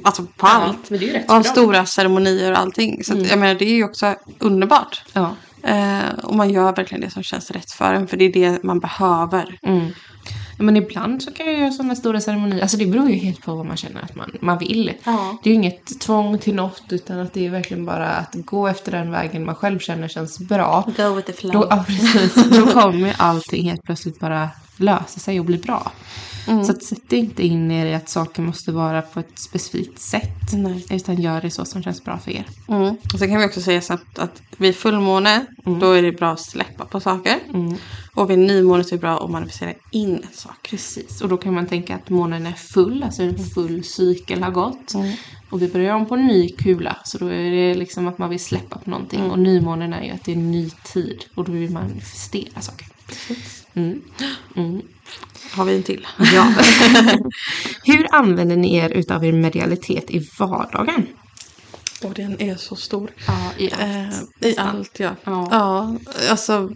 alltså 0.05 0.27
på 0.37 0.47
allt. 0.47 0.91
men 0.91 1.01
det 1.01 1.27
bra. 1.27 1.43
stora 1.43 1.87
ceremonier 1.87 2.53
och 2.53 2.59
allting. 2.59 3.05
Så 3.05 3.13
att, 3.13 3.19
Mm. 3.19 3.31
jag 3.31 3.39
menar 3.39 3.55
det 3.55 3.65
är 3.65 3.75
ju 3.75 3.85
också 3.85 4.15
underbart. 4.39 5.03
Ja. 5.13 5.35
Eh, 5.63 6.09
och 6.23 6.37
man 6.37 6.51
gör 6.51 6.73
verkligen 6.77 7.01
det 7.01 7.11
som 7.11 7.23
känns 7.23 7.51
rätt 7.51 7.71
för 7.73 7.95
en. 7.95 8.09
För 8.09 8.17
det 8.17 8.25
är 8.25 8.33
det 8.33 8.63
man 8.63 8.81
behöver. 8.81 9.59
Mm. 9.63 9.87
Ja, 10.59 10.65
Men 10.65 10.77
ibland 10.77 11.23
så 11.23 11.31
kan 11.33 11.47
jag 11.47 11.61
göra 11.61 11.71
sådana 11.71 11.97
stora 11.97 12.21
ceremonier. 12.21 12.63
Alltså 12.63 12.77
det 12.77 12.87
beror 12.87 13.09
ju 13.11 13.17
helt 13.17 13.43
på 13.43 13.55
vad 13.55 13.67
man 13.67 13.77
känner 13.77 14.03
att 14.03 14.15
man, 14.15 14.31
man 14.41 14.59
vill. 14.59 14.93
Ja. 15.05 15.39
Det 15.43 15.51
är 15.51 15.55
ju 15.55 15.57
inget 15.57 16.01
tvång 16.01 16.39
till 16.39 16.55
något 16.55 16.83
utan 16.89 17.19
att 17.21 17.33
det 17.33 17.47
är 17.47 17.51
verkligen 17.51 17.85
bara 17.87 18.09
att 18.09 18.35
gå 18.35 18.69
efter 18.69 18.93
den 18.93 19.11
vägen 19.11 19.45
man 19.45 19.55
själv 19.55 19.79
känner 19.79 20.09
känns 20.09 20.39
bra. 20.39 20.85
Go 20.97 21.15
with 21.15 21.27
the 21.27 21.33
flow. 21.33 21.53
Då, 21.53 21.67
ja, 21.71 21.85
precis. 21.87 22.35
Då 22.51 22.67
kommer 22.67 23.15
allting 23.19 23.69
helt 23.69 23.83
plötsligt 23.83 24.21
bara 24.21 24.49
lösa 24.77 25.21
sig 25.21 25.39
och 25.41 25.47
bli 25.47 25.59
bra. 25.59 25.93
Mm. 26.49 26.65
Så 26.65 26.73
att 26.73 26.83
sätt 26.83 27.13
inte 27.13 27.47
in 27.47 27.71
er 27.71 27.87
i 27.87 27.95
att 27.95 28.09
saker 28.09 28.43
måste 28.43 28.73
vara 28.73 29.03
på 29.03 29.21
ett 29.21 29.39
specifikt 29.39 29.99
sätt. 29.99 30.53
Nej. 30.53 30.87
Utan 30.91 31.23
gör 31.23 31.41
det 31.41 31.51
så 31.51 31.65
som 31.65 31.83
känns 31.83 32.05
bra 32.05 32.19
för 32.19 32.31
er. 32.31 32.47
Mm. 32.69 32.97
Och 33.13 33.19
sen 33.19 33.29
kan 33.29 33.39
vi 33.39 33.47
också 33.47 33.61
säga 33.61 33.81
snabbt 33.81 34.19
att 34.19 34.43
vid 34.57 34.77
fullmåne 34.77 35.47
då 35.81 35.93
är 35.93 36.03
det 36.03 36.13
bra 36.13 36.33
att 36.33 36.41
släppa 36.41 36.85
på 36.85 37.01
saker. 37.01 37.39
Mm. 37.55 37.77
Och 38.15 38.31
vid 38.31 38.39
nymåne 38.39 38.85
så 38.85 38.95
är 38.95 38.97
det 38.97 39.01
bra 39.01 39.25
att 39.25 39.31
manifestera 39.31 39.73
in 39.93 40.27
saker. 40.33 40.71
Precis, 40.71 41.21
och 41.21 41.29
då 41.29 41.37
kan 41.37 41.55
man 41.55 41.67
tänka 41.67 41.95
att 41.95 42.11
månen 42.11 42.47
är 42.47 42.53
full, 42.53 43.03
alltså 43.03 43.23
en 43.23 43.39
full 43.39 43.85
cykel 43.85 44.43
har 44.43 44.51
gått. 44.51 44.95
Mm. 44.95 45.13
Och 45.51 45.63
vi 45.63 45.69
börjar 45.69 45.95
om 45.95 46.07
på 46.07 46.15
en 46.15 46.27
ny 46.27 46.49
kula, 46.49 46.97
så 47.05 47.19
då 47.19 47.27
är 47.27 47.51
det 47.51 47.75
liksom 47.75 48.09
att 48.09 48.19
man 48.19 48.31
vill 48.31 48.45
släppa 48.45 48.79
på 48.79 48.91
någonting. 48.91 49.31
Och 49.31 49.39
nymånen 49.39 49.93
är 49.93 50.03
ju 50.03 50.11
att 50.11 50.25
det 50.25 50.33
är 50.33 50.37
en 50.37 50.51
ny 50.51 50.71
tid 50.71 51.25
och 51.35 51.45
då 51.45 51.53
vill 51.53 51.71
man 51.71 51.83
manifestera 51.83 52.61
saker. 52.61 52.87
Mm. 53.75 54.03
Mm. 54.57 54.83
Har 55.53 55.65
vi 55.65 55.77
en 55.77 55.83
till? 55.83 56.07
Ja. 56.35 56.55
Hur 57.85 58.15
använder 58.15 58.57
ni 58.57 58.77
er 58.77 58.91
utav 58.91 59.25
er 59.25 59.33
medialitet 59.33 60.11
i 60.11 60.29
vardagen? 60.39 61.07
Och 62.05 62.15
den 62.15 62.43
är 62.43 62.57
så 62.57 62.77
stor. 62.77 63.11
Ja, 63.27 63.53
i 63.59 63.73
allt. 63.73 63.83
Eh, 64.41 64.49
I 64.49 64.55
allt 64.59 65.01
ja. 65.01 65.11
Ja. 65.25 65.49
ja. 65.51 65.97
Alltså 66.31 66.71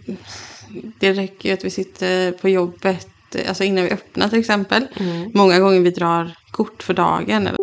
det 0.99 1.13
räcker 1.13 1.49
ju 1.49 1.55
att 1.55 1.63
vi 1.63 1.69
sitter 1.69 2.31
på 2.31 2.49
jobbet. 2.49 3.07
Alltså 3.47 3.63
innan 3.63 3.83
vi 3.83 3.91
öppnar 3.91 4.29
till 4.29 4.39
exempel. 4.39 4.87
Mm. 4.95 5.31
Många 5.33 5.59
gånger 5.59 5.79
vi 5.79 5.89
drar 5.89 6.37
kort 6.51 6.83
för 6.83 6.93
dagen. 6.93 7.47
Eller... 7.47 7.62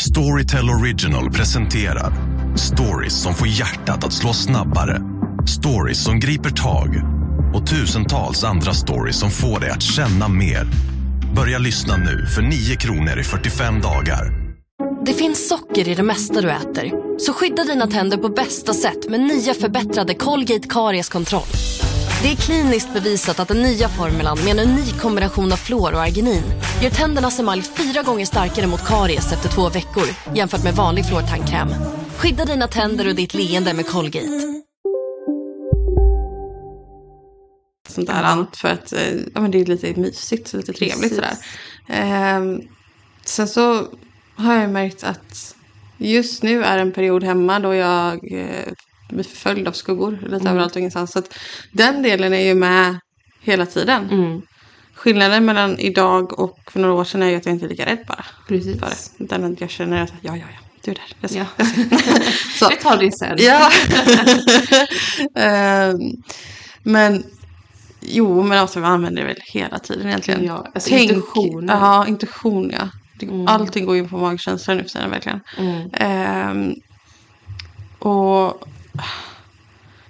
Storytel 0.00 0.70
Original 0.70 1.30
presenterar 1.30 2.12
stories 2.56 3.22
som 3.22 3.34
får 3.34 3.48
hjärtat 3.48 4.04
att 4.04 4.12
slå 4.12 4.32
snabbare. 4.32 5.00
Stories 5.60 6.04
som 6.04 6.20
griper 6.20 6.50
tag 6.50 7.00
och 7.54 7.66
tusentals 7.66 8.44
andra 8.44 8.74
stories 8.74 9.16
som 9.16 9.30
får 9.30 9.60
dig 9.60 9.70
att 9.70 9.82
känna 9.82 10.28
mer. 10.28 10.66
Börja 11.36 11.58
lyssna 11.58 11.96
nu 11.96 12.26
för 12.26 12.42
9 12.42 12.76
kronor 12.76 13.18
i 13.18 13.24
45 13.24 13.80
dagar. 13.80 14.32
Det 15.06 15.12
finns 15.12 15.48
socker 15.48 15.88
i 15.88 15.94
det 15.94 16.02
mesta 16.02 16.40
du 16.40 16.50
äter. 16.50 16.92
Så 17.18 17.32
skydda 17.32 17.64
dina 17.64 17.86
tänder 17.86 18.16
på 18.16 18.28
bästa 18.28 18.74
sätt 18.74 19.10
med 19.10 19.20
nya 19.20 19.54
förbättrade 19.54 20.14
Colgate 20.14 20.68
Karies-kontroll. 20.68 21.42
Det 22.22 22.32
är 22.32 22.36
kliniskt 22.36 22.92
bevisat 22.94 23.40
att 23.40 23.48
den 23.48 23.62
nya 23.62 23.88
formulan 23.88 24.38
med 24.44 24.58
en 24.58 24.70
unik 24.70 24.98
kombination 25.00 25.52
av 25.52 25.56
fluor 25.56 25.94
och 25.94 26.00
arginin 26.02 26.42
gör 26.82 26.90
tändernas 26.90 27.40
emalj 27.40 27.62
fyra 27.62 28.02
gånger 28.02 28.26
starkare 28.26 28.66
mot 28.66 28.86
karies 28.86 29.32
efter 29.32 29.48
två 29.48 29.68
veckor 29.68 30.04
jämfört 30.34 30.64
med 30.64 30.74
vanlig 30.74 31.06
fluortandkräm. 31.06 31.68
Skydda 32.16 32.44
dina 32.44 32.68
tänder 32.68 33.08
och 33.08 33.14
ditt 33.14 33.34
leende 33.34 33.74
med 33.74 33.86
Colgate. 33.86 34.56
sånt 37.88 38.06
där 38.06 38.22
annat 38.22 38.56
för 38.56 38.68
att 38.68 38.92
eh, 38.92 39.14
ja, 39.34 39.40
men 39.40 39.50
det 39.50 39.60
är 39.60 39.64
lite 39.64 40.00
mysigt, 40.00 40.52
lite 40.52 40.72
trevligt 40.72 41.14
sådär. 41.14 41.36
Ehm, 41.88 42.60
sen 43.24 43.48
så 43.48 43.88
har 44.36 44.54
jag 44.54 44.70
märkt 44.70 45.04
att 45.04 45.56
just 45.98 46.42
nu 46.42 46.64
är 46.64 46.78
en 46.78 46.92
period 46.92 47.24
hemma 47.24 47.58
då 47.58 47.74
jag 47.74 48.32
eh, 48.32 48.72
blir 49.08 49.24
förföljd 49.24 49.68
av 49.68 49.72
skuggor 49.72 50.18
lite 50.30 50.48
överallt 50.48 50.72
och 50.72 50.78
ingenstans. 50.78 51.12
Så 51.12 51.18
att 51.18 51.38
den 51.72 52.02
delen 52.02 52.32
är 52.32 52.40
ju 52.40 52.54
med 52.54 52.98
hela 53.40 53.66
tiden. 53.66 54.10
Mm. 54.10 54.42
Skillnaden 54.94 55.44
mellan 55.44 55.78
idag 55.78 56.38
och 56.38 56.58
för 56.66 56.80
några 56.80 56.94
år 56.94 57.04
sedan 57.04 57.22
är 57.22 57.30
ju 57.30 57.36
att 57.36 57.46
jag 57.46 57.54
inte 57.54 57.66
är 57.66 57.68
lika 57.68 57.86
rädd 57.86 58.04
bara. 58.08 58.24
Precis. 58.48 58.80
För 58.80 58.86
det. 58.86 59.24
Utan 59.24 59.52
att 59.52 59.60
jag 59.60 59.70
känner 59.70 60.02
att 60.02 60.12
ja, 60.20 60.36
ja, 60.36 60.44
ja, 60.52 60.58
du 60.84 60.90
är 60.90 60.94
där. 60.94 61.16
Jag 61.20 61.30
ser. 61.30 61.38
Ja. 61.38 61.46
Jag 61.56 61.66
ser. 61.66 62.58
Så. 62.58 62.68
Vi 62.68 62.76
tar 62.76 62.96
det 62.96 63.12
sen. 63.12 63.36
Ja. 63.40 63.70
Ehm, 65.42 65.98
men 66.82 67.24
jo, 68.00 68.42
men 68.42 68.58
alltså 68.58 68.80
vi 68.80 68.86
använder 68.86 69.22
det 69.22 69.28
väl 69.28 69.42
hela 69.52 69.78
tiden 69.78 70.06
egentligen. 70.06 70.44
Ja, 70.44 70.66
alltså 70.74 70.90
intuitionen. 70.90 71.78
Ja, 71.80 72.06
intuition 72.06 72.70
ja. 72.70 72.88
Mm. 73.22 73.48
Allting 73.48 73.86
går 73.86 73.96
ju 73.96 74.08
på 74.08 74.18
magkänsla 74.18 74.74
nu 74.74 74.82
för 74.82 74.88
tiden 74.88 75.10
verkligen. 75.10 75.40
Mm. 75.58 75.90
Ehm, 75.92 76.74
och 77.98 78.68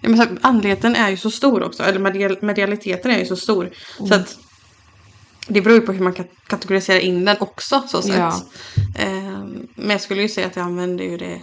ja, 0.00 0.09
men 0.09 0.16
så 0.16 0.25
här, 0.25 0.38
andligheten 0.43 0.97
är 0.97 1.11
ju 1.11 1.16
så 1.16 1.31
stor 1.31 1.62
också. 1.62 1.83
Eller 1.83 1.99
medial, 1.99 2.38
medialiteten 2.43 3.11
är 3.11 3.19
ju 3.19 3.26
så 3.26 3.37
stor. 3.37 3.62
Mm. 3.99 4.09
Så 4.09 4.14
att 4.14 4.38
det 5.49 5.61
beror 5.61 5.76
ju 5.76 5.83
på 5.87 5.93
hur 5.93 6.05
man 6.05 6.12
kat- 6.14 6.47
kategoriserar 6.47 7.00
in 7.00 7.25
den 7.25 7.37
också. 7.40 7.83
Så 7.88 8.02
sätt. 8.02 8.16
Ja. 8.16 8.43
Ehm, 8.99 9.66
men 9.75 9.90
jag 9.90 10.00
skulle 10.00 10.23
ju 10.23 10.28
säga 10.28 10.47
att 10.47 10.57
jag 10.57 10.64
använder 10.64 11.05
ju 11.05 11.16
det 11.16 11.40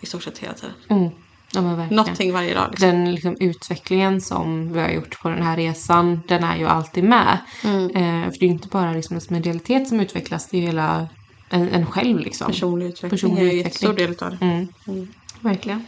i 0.00 0.06
stort 0.06 0.22
sett 0.22 0.38
hela 0.38 0.54
tiden. 0.54 0.74
Mm. 0.88 1.10
Ja. 1.54 1.86
Någonting 1.90 2.32
varje 2.32 2.54
dag. 2.54 2.68
Liksom. 2.70 2.88
Den 2.88 3.12
liksom, 3.14 3.36
utvecklingen 3.40 4.20
som 4.20 4.72
vi 4.72 4.80
har 4.80 4.88
gjort 4.88 5.22
på 5.22 5.28
den 5.28 5.42
här 5.42 5.56
resan, 5.56 6.20
den 6.28 6.44
är 6.44 6.56
ju 6.56 6.66
alltid 6.66 7.04
med. 7.04 7.38
Mm. 7.64 7.84
Eh, 7.84 8.30
för 8.30 8.38
det 8.38 8.44
är 8.44 8.48
ju 8.48 8.52
inte 8.52 8.68
bara 8.68 8.92
liksom 8.92 9.14
ens 9.14 9.30
medialitet 9.30 9.88
som 9.88 10.00
utvecklas, 10.00 10.48
det 10.48 10.56
är 10.56 10.60
ju 10.60 10.66
hela 10.66 11.08
en, 11.50 11.68
en 11.68 11.86
själv 11.86 12.18
liksom. 12.18 12.46
Personlig 12.46 12.86
utveckling 12.86 13.10
Personlig 13.10 13.48
är 13.48 13.52
ju 13.52 13.62
en 13.62 13.70
stor 13.70 13.94
del 13.94 14.16
av 14.20 14.30
det. 14.30 14.38
Mm. 14.40 14.68
Verkligen. 15.40 15.84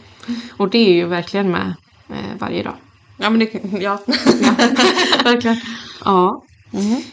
Och 0.57 0.69
det 0.69 0.77
är 0.77 0.93
ju 0.93 1.05
verkligen 1.05 1.51
med 1.51 1.75
eh, 2.09 2.37
varje 2.39 2.63
dag. 2.63 2.75
Ja 3.17 3.29
men 3.29 3.39
det, 3.39 3.61
ja. 3.79 3.99
verkligen. 5.23 5.57
Ja. 6.05 6.43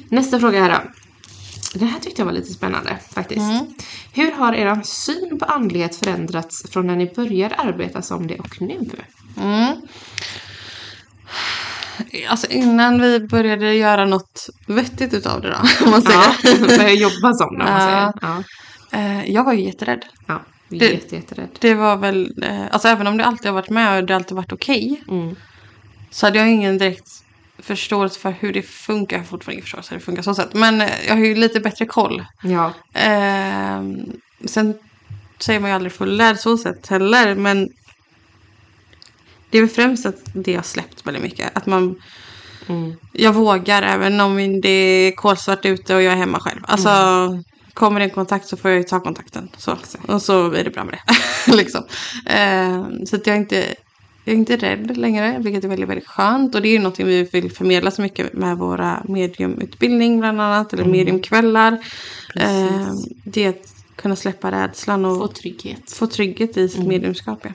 Nästa 0.09 0.41
fråga 0.41 0.63
här 0.63 0.71
då. 0.71 0.91
Det 1.75 1.85
här 1.85 2.01
tyckte 2.01 2.21
jag 2.21 2.27
var 2.27 2.33
lite 2.33 2.53
spännande 2.53 2.99
faktiskt. 3.15 3.43
Hur 4.13 4.33
har 4.33 4.53
er 4.53 4.81
syn 4.85 5.39
på 5.39 5.45
andlighet 5.45 5.97
förändrats 5.97 6.71
från 6.71 6.87
när 6.87 6.97
ni 6.97 7.13
började 7.17 7.55
arbeta 7.55 8.03
som 8.03 8.27
det 8.27 8.39
och 8.39 8.63
nu? 8.63 8.91
Mm. 9.37 9.77
Alltså 12.29 12.47
innan 12.47 13.01
vi 13.01 13.21
började 13.21 13.75
göra 13.75 14.05
något 14.05 14.49
vettigt 14.67 15.15
utav 15.15 15.41
det 15.41 15.51
då. 15.51 15.57
Om 15.85 15.91
man 15.91 16.03
säger. 16.03 16.37
Ja, 16.43 16.79
börja 16.79 16.93
jobba 16.93 17.35
som 17.35 17.59
det 17.59 17.65
om 17.65 17.71
man 17.71 17.81
säger. 17.81 18.01
Ja. 18.01 18.13
Ja. 18.23 18.43
Eh, 18.99 19.31
jag 19.31 19.45
var 19.45 19.53
ju 19.53 19.65
jätterädd. 19.65 20.05
Ja, 20.27 20.43
vi 20.71 20.77
är 20.77 20.81
Det- 20.81 20.91
jätte, 20.95 21.17
jätterädd. 21.17 21.49
Det 21.59 21.75
var 21.75 21.97
väl, 21.97 22.43
eh, 22.43 22.63
alltså 22.71 22.89
även 22.89 23.07
om 23.07 23.17
det 23.17 23.25
alltid 23.25 23.47
har 23.47 23.53
varit 23.55 23.71
med 23.71 23.99
och 24.01 24.07
det 24.07 24.17
alltid 24.17 24.37
varit 24.37 24.53
okej. 24.53 25.03
Mm. 25.09 25.37
Så 26.11 26.27
hade 26.27 26.39
jag 26.39 26.49
ingen 26.51 26.79
direkt 26.79 27.09
förståelse 27.59 28.21
för 28.21 28.31
hur 28.41 28.53
det 28.53 28.63
funkar. 28.63 29.17
Jag 29.17 29.21
har 29.23 29.27
fortfarande 29.27 29.53
ingen 29.55 29.63
förståelse 29.63 29.89
för 29.89 29.95
hur 29.95 30.01
det 30.01 30.05
funkar 30.05 30.23
så 30.23 30.35
sätt. 30.35 30.55
Men 30.55 30.81
eh, 30.81 30.89
jag 31.07 31.15
har 31.17 31.25
ju 31.25 31.35
lite 31.35 31.61
bättre 31.61 31.87
koll. 31.87 32.25
Ja. 32.43 32.73
Eh, 33.01 33.83
sen 34.45 34.75
säger 35.39 35.61
man 35.61 35.71
ju 35.71 35.75
aldrig 35.77 35.93
fullärd 35.93 36.37
så 36.37 36.59
sätt 36.59 36.87
heller. 36.87 37.35
Men 37.35 37.69
det 39.51 39.59
är 39.59 39.63
väl 39.63 39.71
främst 39.71 40.07
att 40.07 40.21
det 40.35 40.55
har 40.57 40.63
släppt 40.63 41.07
väldigt 41.07 41.23
mycket. 41.23 41.57
Att 41.57 41.67
man, 41.67 42.03
Mm. 42.69 42.95
jag 43.13 43.33
vågar 43.33 43.83
även 43.83 44.21
om 44.21 44.61
det 44.61 44.69
är 44.69 45.13
kolsvart 45.13 45.65
ute 45.65 45.95
och 45.97 46.03
jag 46.03 46.13
är 46.13 46.17
hemma 46.17 46.41
själv. 46.41 46.61
Alltså 46.63 46.89
kommer 47.81 48.01
det 48.01 48.07
en 48.07 48.11
kontakt 48.11 48.47
så 48.49 48.57
får 48.57 48.71
jag 48.71 48.79
ju 48.79 48.85
ta 48.85 49.01
kontakten. 49.01 49.49
Så. 49.57 49.77
Och 50.09 50.23
så 50.23 50.53
är 50.53 50.65
det 50.65 50.71
bra 50.71 50.85
med 50.85 50.95
det. 50.95 51.53
liksom. 51.57 51.85
eh, 52.27 53.05
så 53.07 53.17
att 53.17 53.27
jag 53.27 53.37
är 53.37 53.41
inte 53.41 53.75
jag 54.25 54.33
är 54.35 54.39
inte 54.39 54.57
rädd 54.57 54.97
längre, 54.97 55.37
vilket 55.39 55.65
är 55.65 55.69
väldigt, 55.69 55.89
väldigt 55.89 56.09
skönt. 56.09 56.55
Och 56.55 56.63
det 56.63 56.69
är 56.69 56.73
ju 56.73 56.79
någonting 56.79 57.07
vi 57.07 57.23
vill 57.23 57.53
förmedla 57.53 57.91
så 57.91 58.03
mycket 58.03 58.33
med 58.33 58.57
våra 58.59 59.03
mediumutbildning 59.09 60.21
bland 60.21 60.41
annat, 60.41 60.73
eller 60.73 60.85
mediumkvällar. 60.85 61.73
Eh, 62.37 62.93
det 63.25 63.45
är 63.45 63.49
att 63.49 63.75
kunna 63.97 64.17
släppa 64.17 64.51
rädslan 64.51 65.05
och 65.05 65.17
Få 65.17 65.27
få, 65.27 65.33
trygghet. 65.33 66.01
trygghet 66.13 66.57
i 66.57 66.69
sitt 66.69 66.87
mediumskap. 66.87 67.39
Ja. 67.43 67.51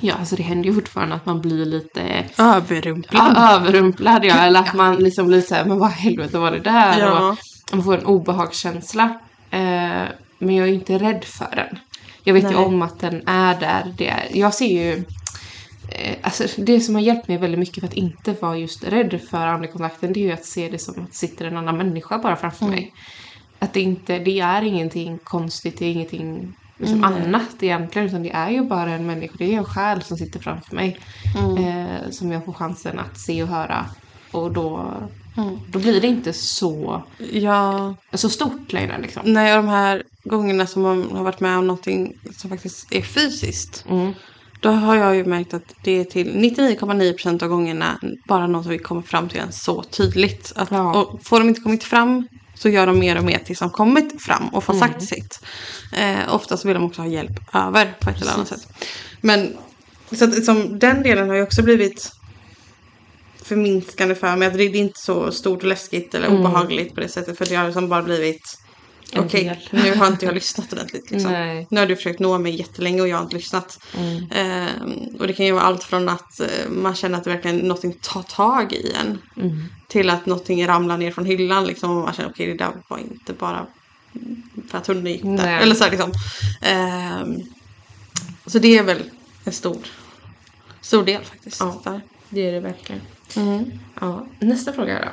Ja, 0.00 0.14
alltså 0.14 0.36
det 0.36 0.42
händer 0.42 0.68
ju 0.68 0.74
fortfarande 0.74 1.14
att 1.14 1.26
man 1.26 1.40
blir 1.40 1.64
lite 1.66 2.24
Överrumplad. 2.38 3.32
ja, 3.36 3.54
överrumplad. 3.56 4.24
Ja, 4.24 4.34
eller 4.34 4.60
att 4.60 4.74
man 4.74 4.96
liksom 4.96 5.26
blir 5.26 5.40
så 5.40 5.54
här, 5.54 5.64
men 5.64 5.78
vad 5.78 5.90
helvete 5.90 6.38
var 6.38 6.50
det 6.50 6.58
där? 6.58 6.98
Ja. 7.00 7.36
Och 7.70 7.76
man 7.76 7.84
får 7.84 7.98
en 7.98 8.04
obehagskänsla. 8.06 9.20
Eh, 9.50 10.08
men 10.40 10.56
jag 10.56 10.68
är 10.68 10.72
inte 10.72 10.98
rädd 10.98 11.24
för 11.24 11.56
den. 11.56 11.78
Jag 12.24 12.34
vet 12.34 12.44
ju 12.44 12.56
Nej. 12.56 12.56
om 12.56 12.82
att 12.82 13.00
den 13.00 13.28
är 13.28 13.60
där. 13.60 13.94
Det 13.98 14.08
är, 14.08 14.28
jag 14.32 14.54
ser 14.54 14.66
ju 14.66 15.04
eh, 15.92 16.16
Alltså 16.22 16.44
det 16.56 16.80
som 16.80 16.94
har 16.94 17.02
hjälpt 17.02 17.28
mig 17.28 17.38
väldigt 17.38 17.60
mycket 17.60 17.80
för 17.80 17.86
att 17.86 17.94
inte 17.94 18.32
vara 18.32 18.56
just 18.58 18.84
rädd 18.84 19.20
för 19.30 19.46
andekontakten 19.46 20.12
det 20.12 20.20
är 20.20 20.24
ju 20.24 20.32
att 20.32 20.44
se 20.44 20.68
det 20.68 20.78
som 20.78 21.02
att 21.02 21.10
det 21.10 21.16
sitter 21.16 21.44
en 21.44 21.56
annan 21.56 21.76
människa 21.78 22.18
bara 22.18 22.36
framför 22.36 22.66
mig. 22.66 22.92
Att 23.60 23.74
det 23.74 23.80
inte, 23.80 24.18
det 24.18 24.40
är 24.40 24.62
ingenting 24.62 25.18
konstigt, 25.24 25.78
det 25.78 25.86
är 25.86 25.92
ingenting 25.92 26.52
liksom 26.78 27.04
annat 27.04 27.62
egentligen 27.62 28.08
utan 28.08 28.22
det 28.22 28.30
är 28.30 28.50
ju 28.50 28.62
bara 28.62 28.90
en 28.90 29.06
människa, 29.06 29.34
det 29.38 29.54
är 29.54 29.58
en 29.58 29.64
själ 29.64 30.02
som 30.02 30.16
sitter 30.16 30.40
framför 30.40 30.76
mig. 30.76 30.98
Eh, 31.58 32.10
som 32.10 32.32
jag 32.32 32.44
får 32.44 32.52
chansen 32.52 32.98
att 32.98 33.18
se 33.18 33.42
och 33.42 33.48
höra. 33.48 33.86
Och 34.32 34.52
då, 34.52 34.94
då 35.68 35.78
blir 35.78 36.00
det 36.00 36.06
inte 36.06 36.32
så, 36.32 37.02
Ja, 37.32 37.94
så 38.14 38.28
stort 38.28 38.72
längre 38.72 38.98
liksom. 39.02 39.22
nej, 39.24 39.56
och 39.56 39.62
de 39.62 39.68
här 39.68 40.02
gångerna 40.24 40.66
som 40.66 40.82
man 40.82 41.10
har 41.12 41.24
varit 41.24 41.40
med 41.40 41.58
om 41.58 41.66
någonting 41.66 42.12
som 42.36 42.50
faktiskt 42.50 42.92
är 42.92 43.02
fysiskt. 43.02 43.84
Mm. 43.88 44.12
Då 44.60 44.70
har 44.70 44.96
jag 44.96 45.16
ju 45.16 45.24
märkt 45.24 45.54
att 45.54 45.74
det 45.84 45.90
är 46.00 46.04
till 46.04 46.32
99,9% 46.36 47.42
av 47.42 47.48
gångerna 47.48 47.98
bara 48.28 48.46
något 48.46 48.62
som 48.62 48.72
vi 48.72 48.78
kommer 48.78 49.02
fram 49.02 49.28
till 49.28 49.40
en 49.40 49.52
så 49.52 49.82
tydligt. 49.82 50.52
Att, 50.56 50.70
Ja. 50.70 50.94
och 51.02 51.20
får 51.26 51.38
de 51.38 51.48
inte 51.48 51.60
kommit 51.60 51.84
fram 51.84 52.28
så 52.54 52.68
gör 52.68 52.86
de 52.86 52.98
mer 52.98 53.18
och 53.18 53.24
mer 53.24 53.38
tills 53.38 53.58
de 53.58 53.70
kommit 53.70 54.22
fram 54.22 54.48
och 54.48 54.64
får 54.64 54.74
Mm. 54.74 54.88
sagt 54.88 55.02
sitt. 55.02 55.40
Eh, 55.96 56.34
oftast 56.34 56.64
vill 56.64 56.74
de 56.74 56.84
också 56.84 57.02
ha 57.02 57.08
hjälp 57.08 57.54
över 57.54 57.94
på 58.00 58.10
ett 58.10 58.22
eller 58.22 58.32
annat 58.32 58.48
sätt. 58.48 58.68
Men 59.20 59.56
så 60.12 60.24
att, 60.24 60.34
liksom, 60.36 60.78
den 60.78 61.02
delen 61.02 61.28
har 61.28 61.36
ju 61.36 61.42
också 61.42 61.62
blivit 61.62 62.12
förminskande 63.48 64.14
för 64.14 64.36
mig. 64.36 64.48
Att 64.48 64.54
det, 64.54 64.68
det 64.68 64.78
är 64.78 64.82
inte 64.82 65.00
så 65.00 65.32
stort 65.32 65.62
och 65.62 65.68
läskigt 65.68 66.14
eller 66.14 66.28
obehagligt 66.28 66.94
på 66.94 67.00
det 67.00 67.08
sättet. 67.08 67.38
För 67.38 67.46
det 67.46 67.54
har 67.54 67.64
liksom 67.64 67.88
bara 67.88 68.02
blivit 68.02 68.58
Okej, 69.16 69.44
del. 69.44 69.82
nu 69.84 69.94
har 69.94 70.06
inte 70.06 70.26
jag 70.26 70.34
lyssnat 70.34 70.72
ordentligt. 70.72 71.10
Liksom. 71.10 71.64
Nu 71.70 71.80
har 71.80 71.86
du 71.86 71.96
försökt 71.96 72.20
nå 72.20 72.38
mig 72.38 72.56
jättelänge 72.56 73.00
och 73.00 73.08
jag 73.08 73.16
har 73.16 73.24
inte 73.24 73.36
lyssnat. 73.36 73.78
Ehm, 74.30 75.16
och 75.18 75.26
det 75.26 75.32
kan 75.32 75.46
ju 75.46 75.52
vara 75.52 75.62
allt 75.62 75.84
från 75.84 76.08
att 76.08 76.40
eh, 76.40 76.68
man 76.68 76.94
känner 76.94 77.18
att 77.18 77.24
det 77.24 77.30
verkligen 77.30 77.56
någonting 77.56 77.98
tar 78.00 78.22
tag 78.22 78.72
i 78.72 78.92
en. 79.00 79.18
Till 79.88 80.10
att 80.10 80.26
någonting 80.26 80.66
ramlar 80.66 80.96
ner 80.96 81.10
från 81.10 81.24
hyllan 81.24 81.66
liksom, 81.66 81.96
och 81.96 82.04
man 82.04 82.14
känner 82.14 82.30
okej 82.30 82.46
det 82.46 82.64
där 82.64 82.72
var 82.88 82.98
inte 82.98 83.32
bara 83.32 83.66
för 84.70 84.78
att 84.78 84.86
hunden 84.86 85.12
gick 85.12 85.22
där. 85.22 85.30
Nej. 85.30 85.62
Eller 85.62 85.74
så 85.74 85.84
här, 85.84 85.90
liksom. 85.90 86.12
Ehm, 86.62 87.36
så 88.46 88.58
det 88.58 88.78
är 88.78 88.82
väl 88.82 89.02
en 89.44 89.52
stor, 89.52 89.78
stor 90.80 91.04
del 91.04 91.24
faktiskt. 91.24 91.60
Ja. 91.60 92.00
Det 92.28 92.48
är 92.48 92.52
det 92.52 92.60
verkligen. 92.60 93.00
Ja. 94.00 94.26
Nästa 94.38 94.72
fråga 94.72 94.98
då. 95.00 95.10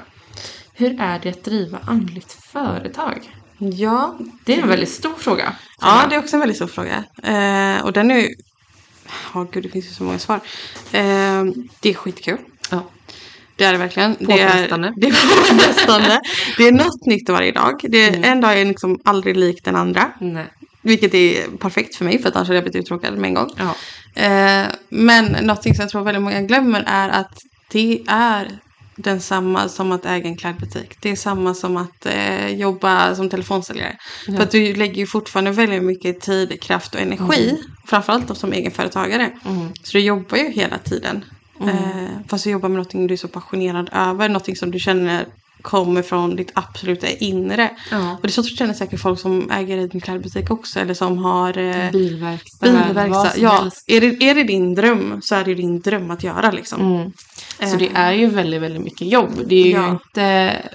Hur 0.73 1.01
är 1.01 1.19
det 1.19 1.29
att 1.29 1.43
driva 1.43 1.79
andligt 1.85 2.31
företag? 2.31 3.29
Ja, 3.57 4.17
Det 4.45 4.53
är 4.57 4.61
en 4.61 4.67
väldigt 4.67 4.89
stor 4.89 5.13
fråga. 5.13 5.55
Ja, 5.81 6.05
det 6.09 6.15
är 6.15 6.19
också 6.19 6.35
en 6.35 6.39
väldigt 6.39 6.55
stor 6.55 6.67
fråga. 6.67 7.03
Eh, 7.23 7.85
och 7.85 7.93
den 7.93 8.11
är 8.11 8.19
ju... 8.19 8.29
Ja, 9.33 9.47
gud, 9.51 9.63
det 9.63 9.69
finns 9.69 9.85
ju 9.85 9.89
så 9.93 10.03
många 10.03 10.19
svar. 10.19 10.39
Eh, 10.91 11.43
det 11.79 11.89
är 11.89 11.93
skitkul. 11.93 12.37
Ja. 12.71 12.89
Det 13.55 13.63
är 13.63 13.71
det 13.71 13.77
verkligen. 13.77 14.15
Det 14.19 14.41
är, 14.41 14.67
det 14.97 15.07
är 15.07 15.49
påfrestande. 15.49 16.21
det 16.57 16.67
är 16.67 16.71
något 16.71 17.05
nytt 17.05 17.29
varje 17.29 17.51
dag. 17.51 17.79
Det 17.83 18.03
är, 18.03 18.31
En 18.31 18.41
dag 18.41 18.59
är 18.61 18.65
liksom 18.65 18.99
aldrig 19.05 19.37
lik 19.37 19.63
den 19.63 19.75
andra. 19.75 20.11
Nej. 20.21 20.45
Vilket 20.81 21.13
är 21.13 21.57
perfekt 21.57 21.95
för 21.95 22.05
mig 22.05 22.21
för 22.21 22.29
att 22.29 22.35
annars 22.35 22.47
hade 22.47 22.57
jag 22.57 22.63
blivit 22.63 22.81
uttråkad 22.85 23.17
med 23.17 23.27
en 23.27 23.33
gång. 23.33 23.49
Ja. 23.57 23.75
Eh, 24.23 24.67
men 24.89 25.25
någonting 25.25 25.75
som 25.75 25.81
jag 25.81 25.89
tror 25.89 26.03
väldigt 26.03 26.23
många 26.23 26.41
glömmer 26.41 26.83
är 26.87 27.09
att 27.09 27.37
det 27.71 28.03
är 28.07 28.59
densamma 28.95 29.69
som 29.69 29.91
att 29.91 30.05
äga 30.05 30.29
en 30.29 30.37
klädbutik. 30.37 30.97
Det 31.01 31.11
är 31.11 31.15
samma 31.15 31.53
som 31.53 31.77
att 31.77 32.05
eh, 32.05 32.47
jobba 32.47 33.15
som 33.15 33.29
telefonsäljare. 33.29 33.97
För 34.25 34.39
att 34.41 34.51
du 34.51 34.75
lägger 34.75 34.95
ju 34.95 35.07
fortfarande 35.07 35.51
väldigt 35.51 35.83
mycket 35.83 36.21
tid, 36.21 36.61
kraft 36.61 36.95
och 36.95 37.01
energi. 37.01 37.57
Framförallt 37.87 38.27
då 38.27 38.35
som 38.35 38.53
egenföretagare. 38.53 39.31
Så 39.83 39.97
du 39.97 39.99
jobbar 39.99 40.37
ju 40.37 40.51
hela 40.51 40.77
tiden. 40.77 41.25
Eh, 41.61 42.07
fast 42.27 42.43
du 42.43 42.49
jobbar 42.49 42.69
med 42.69 42.75
någonting 42.75 43.07
du 43.07 43.13
är 43.13 43.17
så 43.17 43.27
passionerad 43.27 43.89
över. 43.93 44.29
Någonting 44.29 44.55
som 44.55 44.71
du 44.71 44.79
känner 44.79 45.25
kommer 45.61 46.01
från 46.01 46.35
ditt 46.35 46.51
absoluta 46.53 47.07
inre. 47.09 47.69
Ja. 47.91 48.11
Och 48.11 48.21
det 48.21 48.27
är 48.27 48.31
så 48.31 48.43
känner 48.43 48.73
säkert 48.73 48.99
folk 48.99 49.19
som 49.19 49.51
äger 49.51 49.77
en 49.77 50.01
klädbutik 50.01 50.51
också. 50.51 50.79
Eller 50.79 50.93
som 50.93 51.17
har 51.17 51.57
eh, 51.57 51.91
Bilverkstad. 51.91 52.65
bilverkstad. 52.71 53.31
Ja, 53.37 53.49
helst. 53.61 53.83
är 53.87 54.01
det, 54.01 54.23
är 54.29 54.35
det 54.35 54.43
din 54.43 54.75
dröm 54.75 55.21
så 55.23 55.35
är 55.35 55.43
det 55.43 55.53
din 55.55 55.79
dröm 55.81 56.11
att 56.11 56.23
göra 56.23 56.51
liksom. 56.51 56.95
Mm. 56.95 57.11
Så 57.71 57.77
det 57.77 57.89
är 57.93 58.11
ju 58.11 58.27
väldigt, 58.27 58.61
väldigt 58.61 58.81
mycket 58.81 59.07
jobb. 59.07 59.31
Det 59.45 59.55
är 59.55 59.65
ju 59.65 59.71
Ja. 59.71 59.91
inte... 59.91 60.21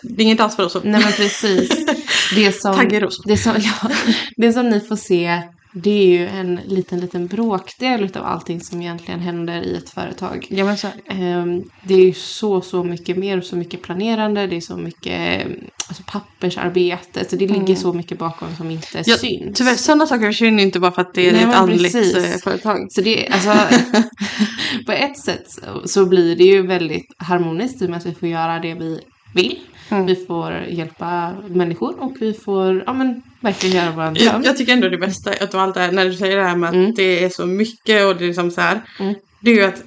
Det 0.03 0.23
är 0.23 0.25
inget 0.25 0.39
dans 0.39 0.57
för 0.57 0.67
oss. 0.67 0.77
Nej 0.85 1.01
men 1.05 1.13
precis. 1.13 1.71
Det 2.35 2.53
som, 2.53 2.89
det 3.27 3.37
som, 3.37 3.55
ja, 3.59 3.91
det 4.37 4.53
som 4.53 4.69
ni 4.69 4.81
får 4.81 4.97
se 4.97 5.43
det 5.75 5.91
är 5.91 6.07
ju 6.07 6.27
en 6.27 6.61
liten, 6.67 7.01
liten 7.01 7.27
bråkdel 7.27 8.03
utav 8.05 8.25
allting 8.27 8.61
som 8.61 8.83
egentligen 8.83 9.21
händer 9.21 9.63
i 9.63 9.77
ett 9.77 9.91
företag. 9.91 10.47
Ja 10.51 10.65
men 10.65 10.77
så 10.79 10.89
det. 11.09 11.15
Ehm, 11.15 11.63
Det 11.85 11.95
är 11.95 12.05
ju 12.05 12.13
så, 12.13 12.61
så 12.61 12.85
mycket 12.85 13.17
mer 13.17 13.39
och 13.39 13.45
så 13.45 13.57
mycket 13.57 13.83
planerande. 13.83 14.47
Det 14.47 14.57
är 14.57 14.61
så 14.61 14.77
mycket 14.77 15.47
alltså, 15.89 16.03
pappersarbete. 16.07 17.25
Så 17.31 17.37
det 17.37 17.47
ligger 17.47 17.75
så 17.75 17.93
mycket 17.93 18.19
bakom 18.19 18.57
som 18.57 18.71
inte 18.71 18.89
Mm. 18.99 19.05
Ja, 19.07 19.17
syns. 19.17 19.59
tyvärr, 19.59 19.75
sådana 19.75 20.07
saker 20.07 20.27
försvinner 20.27 20.59
ju 20.59 20.65
inte 20.67 20.81
bara 20.81 20.93
för 20.93 21.03
att 21.03 21.15
det 21.15 21.29
är 21.29 21.33
Nej, 21.33 21.43
ett 21.45 21.55
andligt 21.55 21.93
precis. 21.95 22.17
eh, 22.17 22.39
företag. 22.45 22.87
Så 22.91 23.01
det 23.01 23.29
alltså 23.29 23.51
på 24.87 24.93
ett 24.93 25.19
sätt 25.19 25.45
så- 25.51 25.89
så 25.89 26.07
blir 26.07 26.37
det 26.37 26.45
ju 26.45 26.67
väldigt 26.67 27.07
harmoniskt 27.19 27.83
i 27.83 27.87
och 27.87 27.91
med 27.91 27.97
att 27.99 28.07
vi 28.07 28.15
får 28.15 28.29
göra 28.29 28.59
det 28.59 28.75
vi 28.75 29.01
vill. 29.35 29.59
Mm. 29.91 30.07
Vi 30.07 30.27
får 30.27 30.65
hjälpa 30.69 31.35
människor 31.49 32.01
och 32.01 32.17
vi 32.21 32.33
får 32.35 32.83
ja, 32.87 32.93
men, 32.93 33.23
verkligen 33.41 33.77
göra 33.77 33.91
vår 33.91 34.15
dröm. 34.15 34.43
Jag, 34.45 34.57
tycker 34.57 34.73
ändå 34.73 34.89
det 34.89 34.99
bästa 34.99 35.31
att 35.31 35.55
allt 35.55 35.75
det 35.75 35.81
här, 35.81 35.93
när 35.93 36.05
du 36.05 36.15
säger 36.15 36.37
det 36.37 36.45
här 36.45 36.57
med 36.57 36.69
att 36.69 36.75
Mm. 36.75 36.95
det 36.95 37.25
är 37.25 37.29
så 37.29 37.47
mycket 37.47 38.07
och 38.07 38.17
det 38.17 38.25
är 38.25 38.29
liksom 38.29 38.51
så 38.51 38.61
här. 38.61 38.81
Mm. 39.01 39.15
Det 39.41 39.51
är 39.51 39.55
ju 39.55 39.63
att 39.65 39.83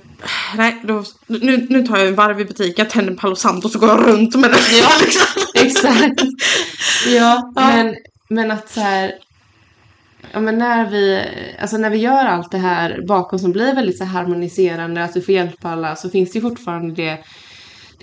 Nej, 0.56 0.82
då, 0.84 1.04
nu, 1.28 1.68
nu 1.70 1.88
tar 1.88 1.98
jag 1.98 2.08
en 2.08 2.16
varv 2.16 2.40
i 2.40 2.46
butiken, 2.46 2.74
jag 2.78 2.90
tänder 2.90 3.12
en 3.12 3.18
Palo 3.18 3.36
Santo 3.36 3.66
och 3.68 3.72
så 3.72 3.80
går 3.80 3.90
jag 3.90 4.08
runt 4.08 4.36
med 4.36 4.50
den. 4.50 4.60
Ja, 4.82 4.90
liksom. 5.02 5.44
Exakt. 5.54 6.22
Ja, 7.08 7.52
Ja. 7.56 7.68
Men, 7.68 7.96
men 8.30 8.52
att 8.52 8.70
så 8.70 8.80
här. 8.80 9.12
Ja, 10.32 10.40
men 10.40 10.58
när 10.58 10.90
vi, 10.90 11.22
alltså 11.62 11.78
när 11.78 11.90
vi 11.90 11.98
gör 11.98 12.26
allt 12.26 12.52
det 12.52 12.58
här 12.58 13.02
bakom 13.08 13.40
som 13.40 13.52
blir 13.52 13.76
väldigt 13.76 13.98
så 13.98 14.06
harmoniserande, 14.06 15.04
att 15.04 15.16
vi 15.16 15.22
får 15.22 15.34
hjälpa 15.34 15.70
alla, 15.70 15.96
så 15.96 16.10
finns 16.10 16.32
det 16.32 16.42
fortfarande 16.42 16.96
det, 16.96 17.18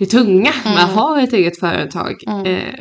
det 0.01 0.07
tunga 0.07 0.53
med 0.63 0.83
att 0.83 0.91
ha 0.91 1.21
ett 1.21 1.33
eget 1.33 1.59
företag. 1.59 2.23
Eh, 2.45 2.73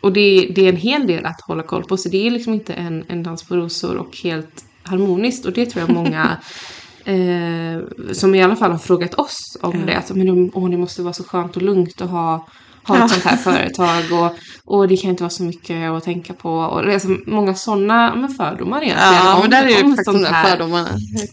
och 0.00 0.12
det, 0.12 0.52
det 0.54 0.64
är 0.64 0.68
en 0.68 0.76
hel 0.76 1.06
del 1.06 1.26
att 1.26 1.40
hålla 1.40 1.62
koll 1.62 1.84
på, 1.84 1.96
så 1.96 2.08
det 2.08 2.26
är 2.26 2.30
liksom 2.30 2.54
inte 2.54 2.72
en, 2.74 3.04
en 3.08 3.22
dans 3.22 3.42
på 3.42 3.56
rosor 3.56 3.96
och 3.96 4.16
helt 4.16 4.64
harmoniskt. 4.82 5.46
Och 5.46 5.52
det 5.52 5.66
tror 5.66 5.80
jag 5.80 5.94
många 5.94 6.36
eh, 7.04 8.12
som 8.12 8.34
i 8.34 8.42
alla 8.42 8.56
fall 8.56 8.70
har 8.70 8.78
frågat 8.78 9.14
oss 9.14 9.58
om 9.60 9.86
det. 9.86 9.96
Att, 9.96 10.10
men, 10.10 10.50
åh, 10.54 10.70
det 10.70 10.76
måste 10.76 11.02
vara 11.02 11.12
så 11.12 11.24
skönt 11.24 11.56
och 11.56 11.62
lugnt 11.62 12.00
att 12.00 12.10
ha, 12.10 12.48
ha 12.84 13.04
ett 13.04 13.10
sånt 13.10 13.24
här 13.24 13.36
företag. 13.36 14.02
Och, 14.12 14.36
och 14.76 14.88
det 14.88 14.96
kan 14.96 15.10
inte 15.10 15.22
vara 15.22 15.30
så 15.30 15.42
mycket 15.42 15.90
att 15.90 16.04
tänka 16.04 16.32
på. 16.34 16.50
Och 16.50 16.82
det 16.86 16.94
är 16.94 16.98
så 16.98 17.16
många 17.26 17.54
sådana 17.54 18.14
men 18.14 18.28
fördomar 18.34 18.82
egentligen. 18.82 19.12
Ja, 19.14 19.34
om- 19.34 19.40
men 19.40 19.50
där 19.50 19.64
är 19.64 19.68
ju 19.68 19.74
faktiskt 19.96 20.06
de 20.12 20.24
här, 20.24 20.50
fördomarna. 20.50 20.88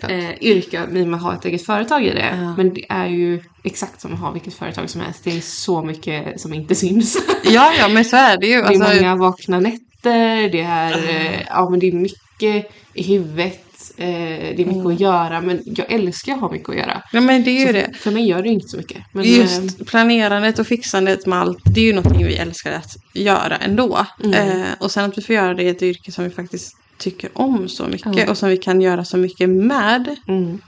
Eh, 0.09 0.43
yrke 0.43 0.87
i 0.93 1.03
och 1.03 1.07
med 1.07 1.17
att 1.17 1.23
ha 1.23 1.33
ett 1.33 1.45
eget 1.45 1.65
företag 1.65 2.03
i 2.05 2.09
det. 2.09 2.35
Ja. 2.41 2.53
Men 2.57 2.73
det 2.73 2.85
är 2.89 3.07
ju 3.07 3.43
exakt 3.63 4.01
som 4.01 4.13
att 4.13 4.19
ha 4.19 4.31
vilket 4.31 4.53
företag 4.53 4.89
som 4.89 5.01
helst. 5.01 5.23
Det 5.23 5.37
är 5.37 5.41
så 5.41 5.81
mycket 5.83 6.41
som 6.41 6.53
inte 6.53 6.75
syns. 6.75 7.17
Ja, 7.43 7.71
ja, 7.79 7.87
men 7.87 8.05
så 8.05 8.15
är 8.17 8.37
det 8.37 8.47
ju. 8.47 8.53
Det 8.53 8.59
är 8.61 8.81
Alltså, 8.81 8.95
många 8.95 9.15
vakna 9.15 9.59
nätter, 9.59 10.49
det 10.49 10.61
är, 10.61 10.93
eh, 11.09 11.41
ja, 11.49 11.69
men 11.69 11.79
det 11.79 11.87
är 11.87 11.91
mycket 11.93 12.71
i 12.93 13.03
huvudet, 13.03 13.65
eh, 13.99 14.55
det 14.55 14.61
är 14.61 14.65
mycket 14.65 14.85
att 14.85 14.99
göra. 14.99 15.41
Men 15.41 15.61
jag 15.65 15.91
älskar 15.91 16.33
att 16.33 16.39
ha 16.39 16.51
mycket 16.51 16.69
att 16.69 16.75
göra. 16.75 17.01
ja, 17.11 17.21
men 17.21 17.43
det 17.43 17.51
är 17.51 17.59
ju 17.59 17.65
Så 17.67 17.71
det. 17.73 17.97
för, 17.97 18.11
mig 18.11 18.27
gör 18.27 18.43
det 18.43 18.49
inte 18.49 18.67
så 18.67 18.77
mycket. 18.77 18.97
Men, 19.13 19.23
eh, 19.25 19.37
Just 19.37 19.85
planerandet 19.87 20.59
och 20.59 20.67
fixandet 20.67 21.25
med 21.25 21.39
allt, 21.39 21.57
det 21.75 21.81
är 21.81 21.85
ju 21.85 21.93
någonting 21.93 22.25
vi 22.27 22.35
älskar 22.35 22.71
att 22.71 22.95
göra 23.13 23.55
ändå. 23.57 24.05
Mm. 24.23 24.61
Eh, 24.61 24.67
och 24.79 24.91
sen 24.91 25.05
att 25.05 25.17
vi 25.17 25.21
får 25.21 25.35
göra 25.35 25.53
det 25.53 25.63
i 25.63 25.69
ett 25.69 25.81
yrke 25.81 26.11
som 26.11 26.23
vi 26.23 26.29
faktiskt 26.29 26.71
tycker 26.97 27.29
om 27.33 27.67
så 27.69 27.87
mycket 27.87 28.15
Ja. 28.17 28.29
och 28.29 28.37
som 28.37 28.49
vi 28.49 28.57
kan 28.57 28.81
göra 28.81 29.05
så 29.05 29.17
mycket 29.17 29.49
med. 29.49 30.15
mm, 30.27 30.59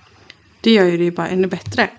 Det 0.62 0.72
gör 0.72 0.86
ju 0.86 0.98
det 0.98 1.12
bara 1.12 1.28
ännu 1.28 1.48
bättre. 1.48 1.90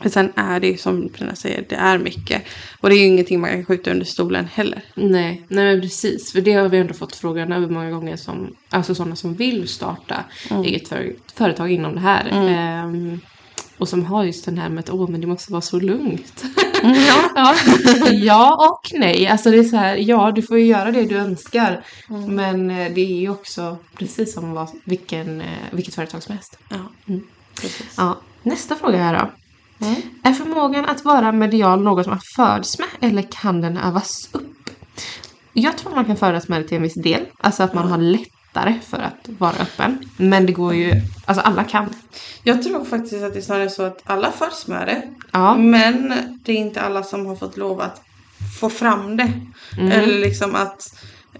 Mm, 0.00 0.02
Men 0.02 0.10
sen 0.10 0.32
är 0.36 0.60
det 0.60 0.66
ju 0.66 0.76
som 0.76 1.08
Pernilla 1.08 1.34
säger, 1.34 1.64
det 1.68 1.74
är 1.74 1.98
mycket. 1.98 2.42
Och 2.80 2.88
det 2.88 2.94
är 2.94 2.98
ju 2.98 3.06
ingenting 3.06 3.40
man 3.40 3.50
kan 3.50 3.64
skjuta 3.64 3.90
under 3.90 4.06
stolen 4.06 4.44
heller. 4.54 4.82
nej, 4.94 5.42
nej 5.48 5.64
men 5.64 5.80
precis. 5.80 6.32
För 6.32 6.40
det 6.40 6.52
har 6.52 6.68
vi 6.68 6.78
ändå 6.78 6.94
fått 6.94 7.16
frågan 7.16 7.52
över 7.52 7.68
många 7.68 7.90
gånger 7.90 8.16
som, 8.16 8.54
alltså 8.70 8.94
sådana 8.94 9.16
som 9.16 9.34
vill 9.34 9.68
starta 9.68 10.24
eget 10.64 10.88
för, 10.88 11.12
företag 11.34 11.72
inom 11.72 11.94
det 11.94 12.00
här. 12.00 12.28
Ehm, 12.32 13.20
och 13.78 13.88
som 13.88 14.04
har 14.04 14.24
just 14.24 14.44
den 14.44 14.58
här 14.58 14.68
med 14.68 14.80
att 14.84 14.90
åh 14.90 15.10
men 15.10 15.20
det 15.20 15.26
måste 15.26 15.52
vara 15.52 15.62
så 15.62 15.80
lugnt. 15.80 16.44
Ja. 16.82 17.24
Ja. 17.34 17.54
ja 18.12 18.68
och 18.70 18.98
nej. 19.00 19.26
Alltså 19.26 19.50
det 19.50 19.58
är 19.58 19.64
så 19.64 19.76
här, 19.76 19.96
ja 19.96 20.32
du 20.32 20.42
får 20.42 20.58
ju 20.58 20.64
göra 20.64 20.90
det 20.90 21.04
du 21.04 21.16
önskar. 21.16 21.84
Men 22.28 22.70
eh, 22.70 22.92
det 22.94 23.00
är 23.00 23.20
ju 23.20 23.28
också 23.30 23.78
precis 23.98 24.34
som 24.34 24.52
vad, 24.52 24.68
vilken, 24.84 25.40
eh, 25.40 25.46
vilket 25.70 25.94
företag 25.94 26.22
som 26.22 26.34
helst. 26.34 26.58
ja. 26.70 27.14
Precis. 27.60 27.94
Ja. 27.96 28.20
Nästa 28.42 28.76
fråga 28.76 28.98
här 28.98 29.18
då. 29.18 29.30
Är 30.22 30.32
förmågan 30.32 30.84
att 30.84 31.04
vara 31.04 31.32
medial 31.32 31.82
något 31.82 32.06
man 32.06 32.20
föds 32.36 32.78
med 32.78 32.88
eller 33.00 33.22
kan 33.22 33.60
den 33.60 33.76
övas 33.76 34.28
upp? 34.32 34.70
Jag 35.52 35.78
tror 35.78 35.94
man 35.94 36.04
kan 36.04 36.16
födas 36.16 36.48
med 36.48 36.62
det 36.62 36.68
till 36.68 36.76
en 36.76 36.82
viss 36.82 36.94
del. 36.94 37.26
Alltså 37.38 37.62
att 37.62 37.74
man 37.74 37.88
har 37.88 37.98
lättare 37.98 38.80
för 38.80 38.98
att 38.98 39.28
vara 39.38 39.54
öppen. 39.60 39.98
Men 40.16 40.46
det 40.46 40.52
går 40.52 40.74
ju, 40.74 40.92
alltså 41.26 41.42
alla 41.42 41.64
kan. 41.64 41.94
Jag 42.42 42.62
tror 42.62 42.84
faktiskt 42.84 43.24
att 43.24 43.32
det 43.32 43.38
är 43.38 43.42
snarare 43.42 43.70
så 43.70 43.82
att 43.82 44.02
alla 44.04 44.32
föds 44.32 44.66
med 44.66 44.86
det. 44.86 45.02
Ja. 45.30 45.56
Men 45.56 46.14
det 46.44 46.52
är 46.52 46.56
inte 46.56 46.80
alla 46.80 47.02
som 47.02 47.26
har 47.26 47.36
fått 47.36 47.56
lov 47.56 47.80
att 47.80 48.02
få 48.60 48.70
fram 48.70 49.16
det. 49.16 49.32
Mm. 49.78 49.92
Eller 49.92 50.18
liksom 50.18 50.54
att... 50.54 50.82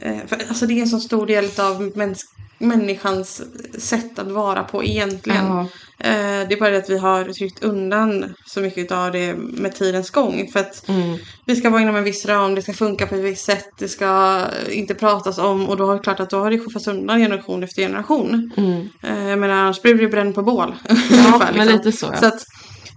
Eh, 0.00 0.26
för, 0.26 0.38
alltså 0.48 0.66
det 0.66 0.74
är 0.74 0.82
en 0.82 0.88
så 0.88 1.00
stor 1.00 1.26
del 1.26 1.44
av 1.44 1.82
mäns- 1.82 2.26
människans 2.60 3.42
sätt 3.78 4.18
att 4.18 4.30
vara 4.30 4.64
på 4.64 4.84
egentligen. 4.84 5.46
Ja. 5.46 5.60
Eh, 5.98 6.48
det 6.48 6.54
är 6.54 6.60
bara 6.60 6.70
det 6.70 6.76
att 6.78 6.90
vi 6.90 6.98
har 6.98 7.24
tryckt 7.24 7.62
undan 7.64 8.34
så 8.46 8.60
mycket 8.60 8.92
av 8.92 9.12
det 9.12 9.34
med 9.36 9.74
tidens 9.74 10.10
gång. 10.10 10.48
För 10.52 10.60
att 10.60 10.88
Mm. 10.88 11.18
vi 11.46 11.56
ska 11.56 11.70
vara 11.70 11.82
inom 11.82 11.96
en 11.96 12.04
viss 12.04 12.26
ram, 12.26 12.54
det 12.54 12.62
ska 12.62 12.72
funka 12.72 13.06
på 13.06 13.14
ett 13.14 13.20
visst 13.24 13.44
sätt, 13.44 13.68
det 13.78 13.88
ska 13.88 14.40
inte 14.70 14.94
pratas 14.94 15.38
om. 15.38 15.68
Och 15.68 15.76
då 15.76 15.90
är 15.90 15.94
det 15.96 16.02
klart 16.02 16.20
att 16.20 16.30
då 16.30 16.38
har 16.38 16.50
det 16.50 16.58
skuffats 16.58 16.88
undan 16.88 17.18
generation 17.18 17.62
efter 17.62 17.82
generation. 17.82 18.50
Mm. 18.56 18.80
Eh, 19.02 19.36
menar 19.36 19.48
annars 19.54 19.82
blir 19.82 19.94
det 19.94 20.08
bränd 20.08 20.34
på 20.34 20.42
bål. 20.42 20.74
Ja, 20.88 20.94
ungefär, 21.26 21.52
men 21.56 21.68
lite 21.68 21.92
så, 21.92 22.06
ja. 22.12 22.16
Så 22.18 22.26
att 22.26 22.44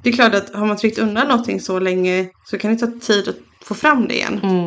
det 0.03 0.09
är 0.09 0.13
klart 0.13 0.33
att 0.35 0.55
har 0.55 0.65
man 0.65 0.77
tryckt 0.77 0.99
undan 0.99 1.27
någonting 1.27 1.59
så 1.61 1.79
länge 1.79 2.29
så 2.45 2.57
kan 2.57 2.75
det 2.75 2.87
ta 2.87 2.99
tid 3.01 3.27
att 3.27 3.35
få 3.67 3.73
fram 3.75 4.07
det 4.07 4.13
igen. 4.15 4.39
Mm. 4.43 4.62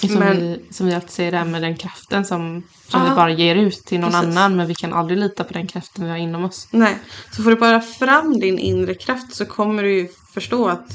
Som, 0.00 0.14
Men- 0.14 0.36
vi, 0.40 0.60
som 0.70 0.86
vi 0.86 0.94
alltid 0.94 1.10
säger 1.10 1.32
där 1.32 1.44
med 1.44 1.62
den 1.62 1.76
kraften 1.76 2.24
som, 2.24 2.62
som 2.88 3.04
vi 3.04 3.10
bara 3.10 3.30
ger 3.30 3.54
ut 3.56 3.84
till 3.86 4.00
någon 4.00 4.10
Precis. 4.12 4.26
annan. 4.36 4.56
Men 4.56 4.66
vi 4.66 4.74
kan 4.74 4.92
aldrig 4.92 5.18
lita 5.18 5.44
på 5.44 5.52
den 5.52 5.66
kraften 5.66 6.04
vi 6.04 6.10
har 6.10 6.16
inom 6.16 6.44
oss. 6.44 6.68
Nej, 6.70 6.98
så 7.36 7.42
får 7.42 7.50
du 7.50 7.56
bara 7.56 7.80
fram 7.80 8.40
din 8.40 8.58
inre 8.58 8.94
kraft 8.94 9.34
så 9.34 9.44
kommer 9.46 9.82
du 9.82 9.92
ju 9.94 10.08
förstå 10.34 10.68
att 10.68 10.86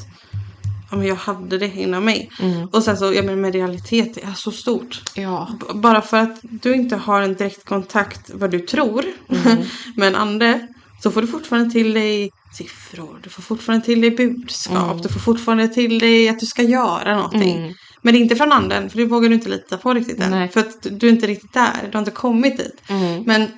ja, 0.92 0.98
men 0.98 1.08
jag 1.08 1.16
hade 1.16 1.58
det 1.58 1.68
inom 1.78 2.06
mig. 2.06 2.30
Mm. 2.42 2.68
Och 2.68 2.84
sen 2.84 2.98
så, 2.98 3.13
ja 3.13 3.24
men 3.24 3.42
medialitet 3.42 4.18
är 4.18 4.34
så 4.36 4.52
stort. 4.52 5.02
Ja. 5.16 5.50
B- 5.60 5.66
Bara 5.74 6.02
för 6.02 6.18
att 6.18 6.39
du 6.42 6.74
inte 6.76 6.96
har 6.96 7.22
en 7.22 7.34
direkt 7.34 7.66
kontakt 7.66 8.32
vad 8.34 8.52
du 8.52 8.60
tror 8.60 9.06
Mm. 9.30 9.58
med 9.96 10.08
en 10.08 10.16
ande 10.16 10.68
så 11.04 11.12
får 11.12 11.22
du 11.22 11.28
fortfarande 11.28 11.72
till 11.72 11.94
dig 11.94 12.30
siffror, 12.58 13.20
du 13.24 13.30
får 13.30 13.42
fortfarande 13.44 13.86
till 13.86 14.02
dig 14.02 14.12
budskap, 14.12 14.92
Mm. 14.92 15.02
du 15.02 15.10
får 15.10 15.20
fortfarande 15.20 15.68
till 15.68 16.00
dig 16.00 16.30
att 16.30 16.39
du 16.39 16.46
ska 16.46 16.62
göra 16.63 17.16
någonting. 17.16 17.74
Mm. 18.04 18.06
Men 18.06 18.13
det 18.13 18.20
är 18.20 18.22
inte 18.22 18.36
från 18.36 18.52
anden, 18.52 18.89
för 18.89 18.98
det 18.98 19.06
vågar 19.06 19.30
du 19.30 19.36
inte 19.36 19.50
lita 19.50 19.78
på 19.78 19.94
riktigt 19.94 20.20
än. 20.20 20.32
Nej. 20.32 20.50
För 20.50 20.60
att 20.60 20.78
du 20.82 21.08
är 21.08 21.12
inte 21.12 21.28
riktigt 21.28 21.54
där, 21.54 21.80
du 21.84 21.98
har 21.98 22.00
inte 22.00 22.12
kommit 22.12 22.58
dit. 22.58 22.82
Mm. 22.89 23.24
Men 23.24 23.52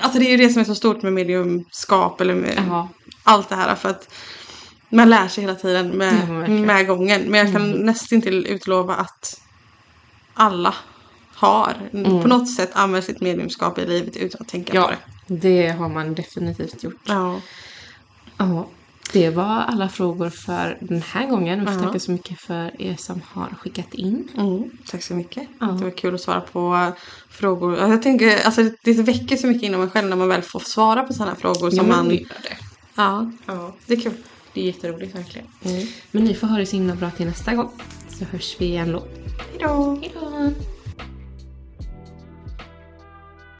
alltså 0.00 0.18
det 0.18 0.26
är 0.26 0.30
ju 0.30 0.36
det 0.36 0.48
som 0.52 0.60
är 0.60 0.64
så 0.64 0.74
stort 0.74 1.02
med 1.02 1.12
mediumskap 1.12 2.20
eller 2.20 2.34
med 2.34 2.64
Ja. 2.68 2.88
allt 3.24 3.48
det 3.48 3.56
här. 3.56 3.74
För 3.74 3.88
att 3.88 4.08
man 4.88 5.10
lär 5.10 5.28
sig 5.28 5.44
hela 5.44 5.54
tiden 5.54 5.88
med, 5.88 6.14
Ja. 6.28 6.34
Mm. 6.34 6.62
med 6.62 6.86
gången. 6.86 7.22
Men 7.22 7.40
jag 7.40 7.52
kan 7.52 7.70
nästan 7.70 8.22
till 8.22 8.46
utlova 8.46 8.94
att 8.94 9.40
alla 10.34 10.74
har 11.34 11.74
på 12.22 12.28
något 12.28 12.54
sätt 12.54 12.70
använt 12.72 13.04
sitt 13.04 13.20
mediumskap 13.20 13.78
i 13.78 13.86
livet 13.86 14.16
utan 14.16 14.42
att 14.42 14.48
tänka 14.48 14.72
på 14.72 14.76
Ja, 14.76 14.90
det. 15.26 15.36
det 15.36 15.68
har 15.68 15.88
man 15.88 16.14
definitivt 16.14 16.82
gjort. 16.84 17.00
Ja. 17.06 17.40
Ja, 18.38 18.68
det 19.12 19.30
var 19.30 19.44
alla 19.44 19.88
frågor 19.88 20.30
för 20.30 20.78
den 20.80 21.02
här 21.02 21.26
gången. 21.26 21.60
Vi 21.60 21.66
får 21.66 21.74
Ja. 21.74 21.80
tacka 21.80 21.98
så 22.00 22.10
mycket 22.12 22.40
för 22.40 22.82
er 22.82 22.96
som 22.98 23.20
har 23.32 23.48
skickat 23.60 23.94
in. 23.94 24.28
Mm, 24.36 24.70
tack 24.86 25.02
så 25.02 25.14
mycket. 25.14 25.48
Ja. 25.60 25.66
Det 25.66 25.84
var 25.84 25.90
kul 25.90 26.14
att 26.14 26.20
svara 26.20 26.40
på 26.40 26.92
frågor. 27.30 27.78
Jag 27.78 28.02
tänker, 28.02 28.44
alltså, 28.46 28.62
det 28.84 28.92
väcker 28.92 29.36
så 29.36 29.46
mycket 29.46 29.62
inom 29.62 29.82
en 29.82 29.90
själv 29.90 30.08
när 30.08 30.16
man 30.16 30.28
väl 30.28 30.42
får 30.42 30.60
svara 30.60 31.02
på 31.02 31.12
sådana 31.12 31.34
frågor. 31.36 31.70
Som 31.70 31.88
man, 31.88 32.08
det 32.08 32.14
gör 32.14 32.28
det. 32.42 32.56
ja, 32.94 33.30
Ja, 33.46 33.74
det 33.86 33.94
är 33.94 34.00
kul. 34.00 34.12
det 34.54 34.60
är 34.60 34.64
jätteroligt 34.64 35.14
verkligen. 35.14 35.46
Men 36.10 36.24
ni 36.24 36.34
får 36.34 36.46
ha 36.46 36.58
det 36.58 36.66
så 36.66 36.76
himla 36.76 36.94
bra 36.94 37.10
till 37.10 37.26
nästa 37.26 37.54
gång. 37.54 37.70
Så 38.08 38.24
hörs 38.24 38.56
vi 38.58 38.64
igen 38.66 38.92
då. 38.92 39.02
Hejdå! 39.50 40.00
Hejdå! 40.00 40.50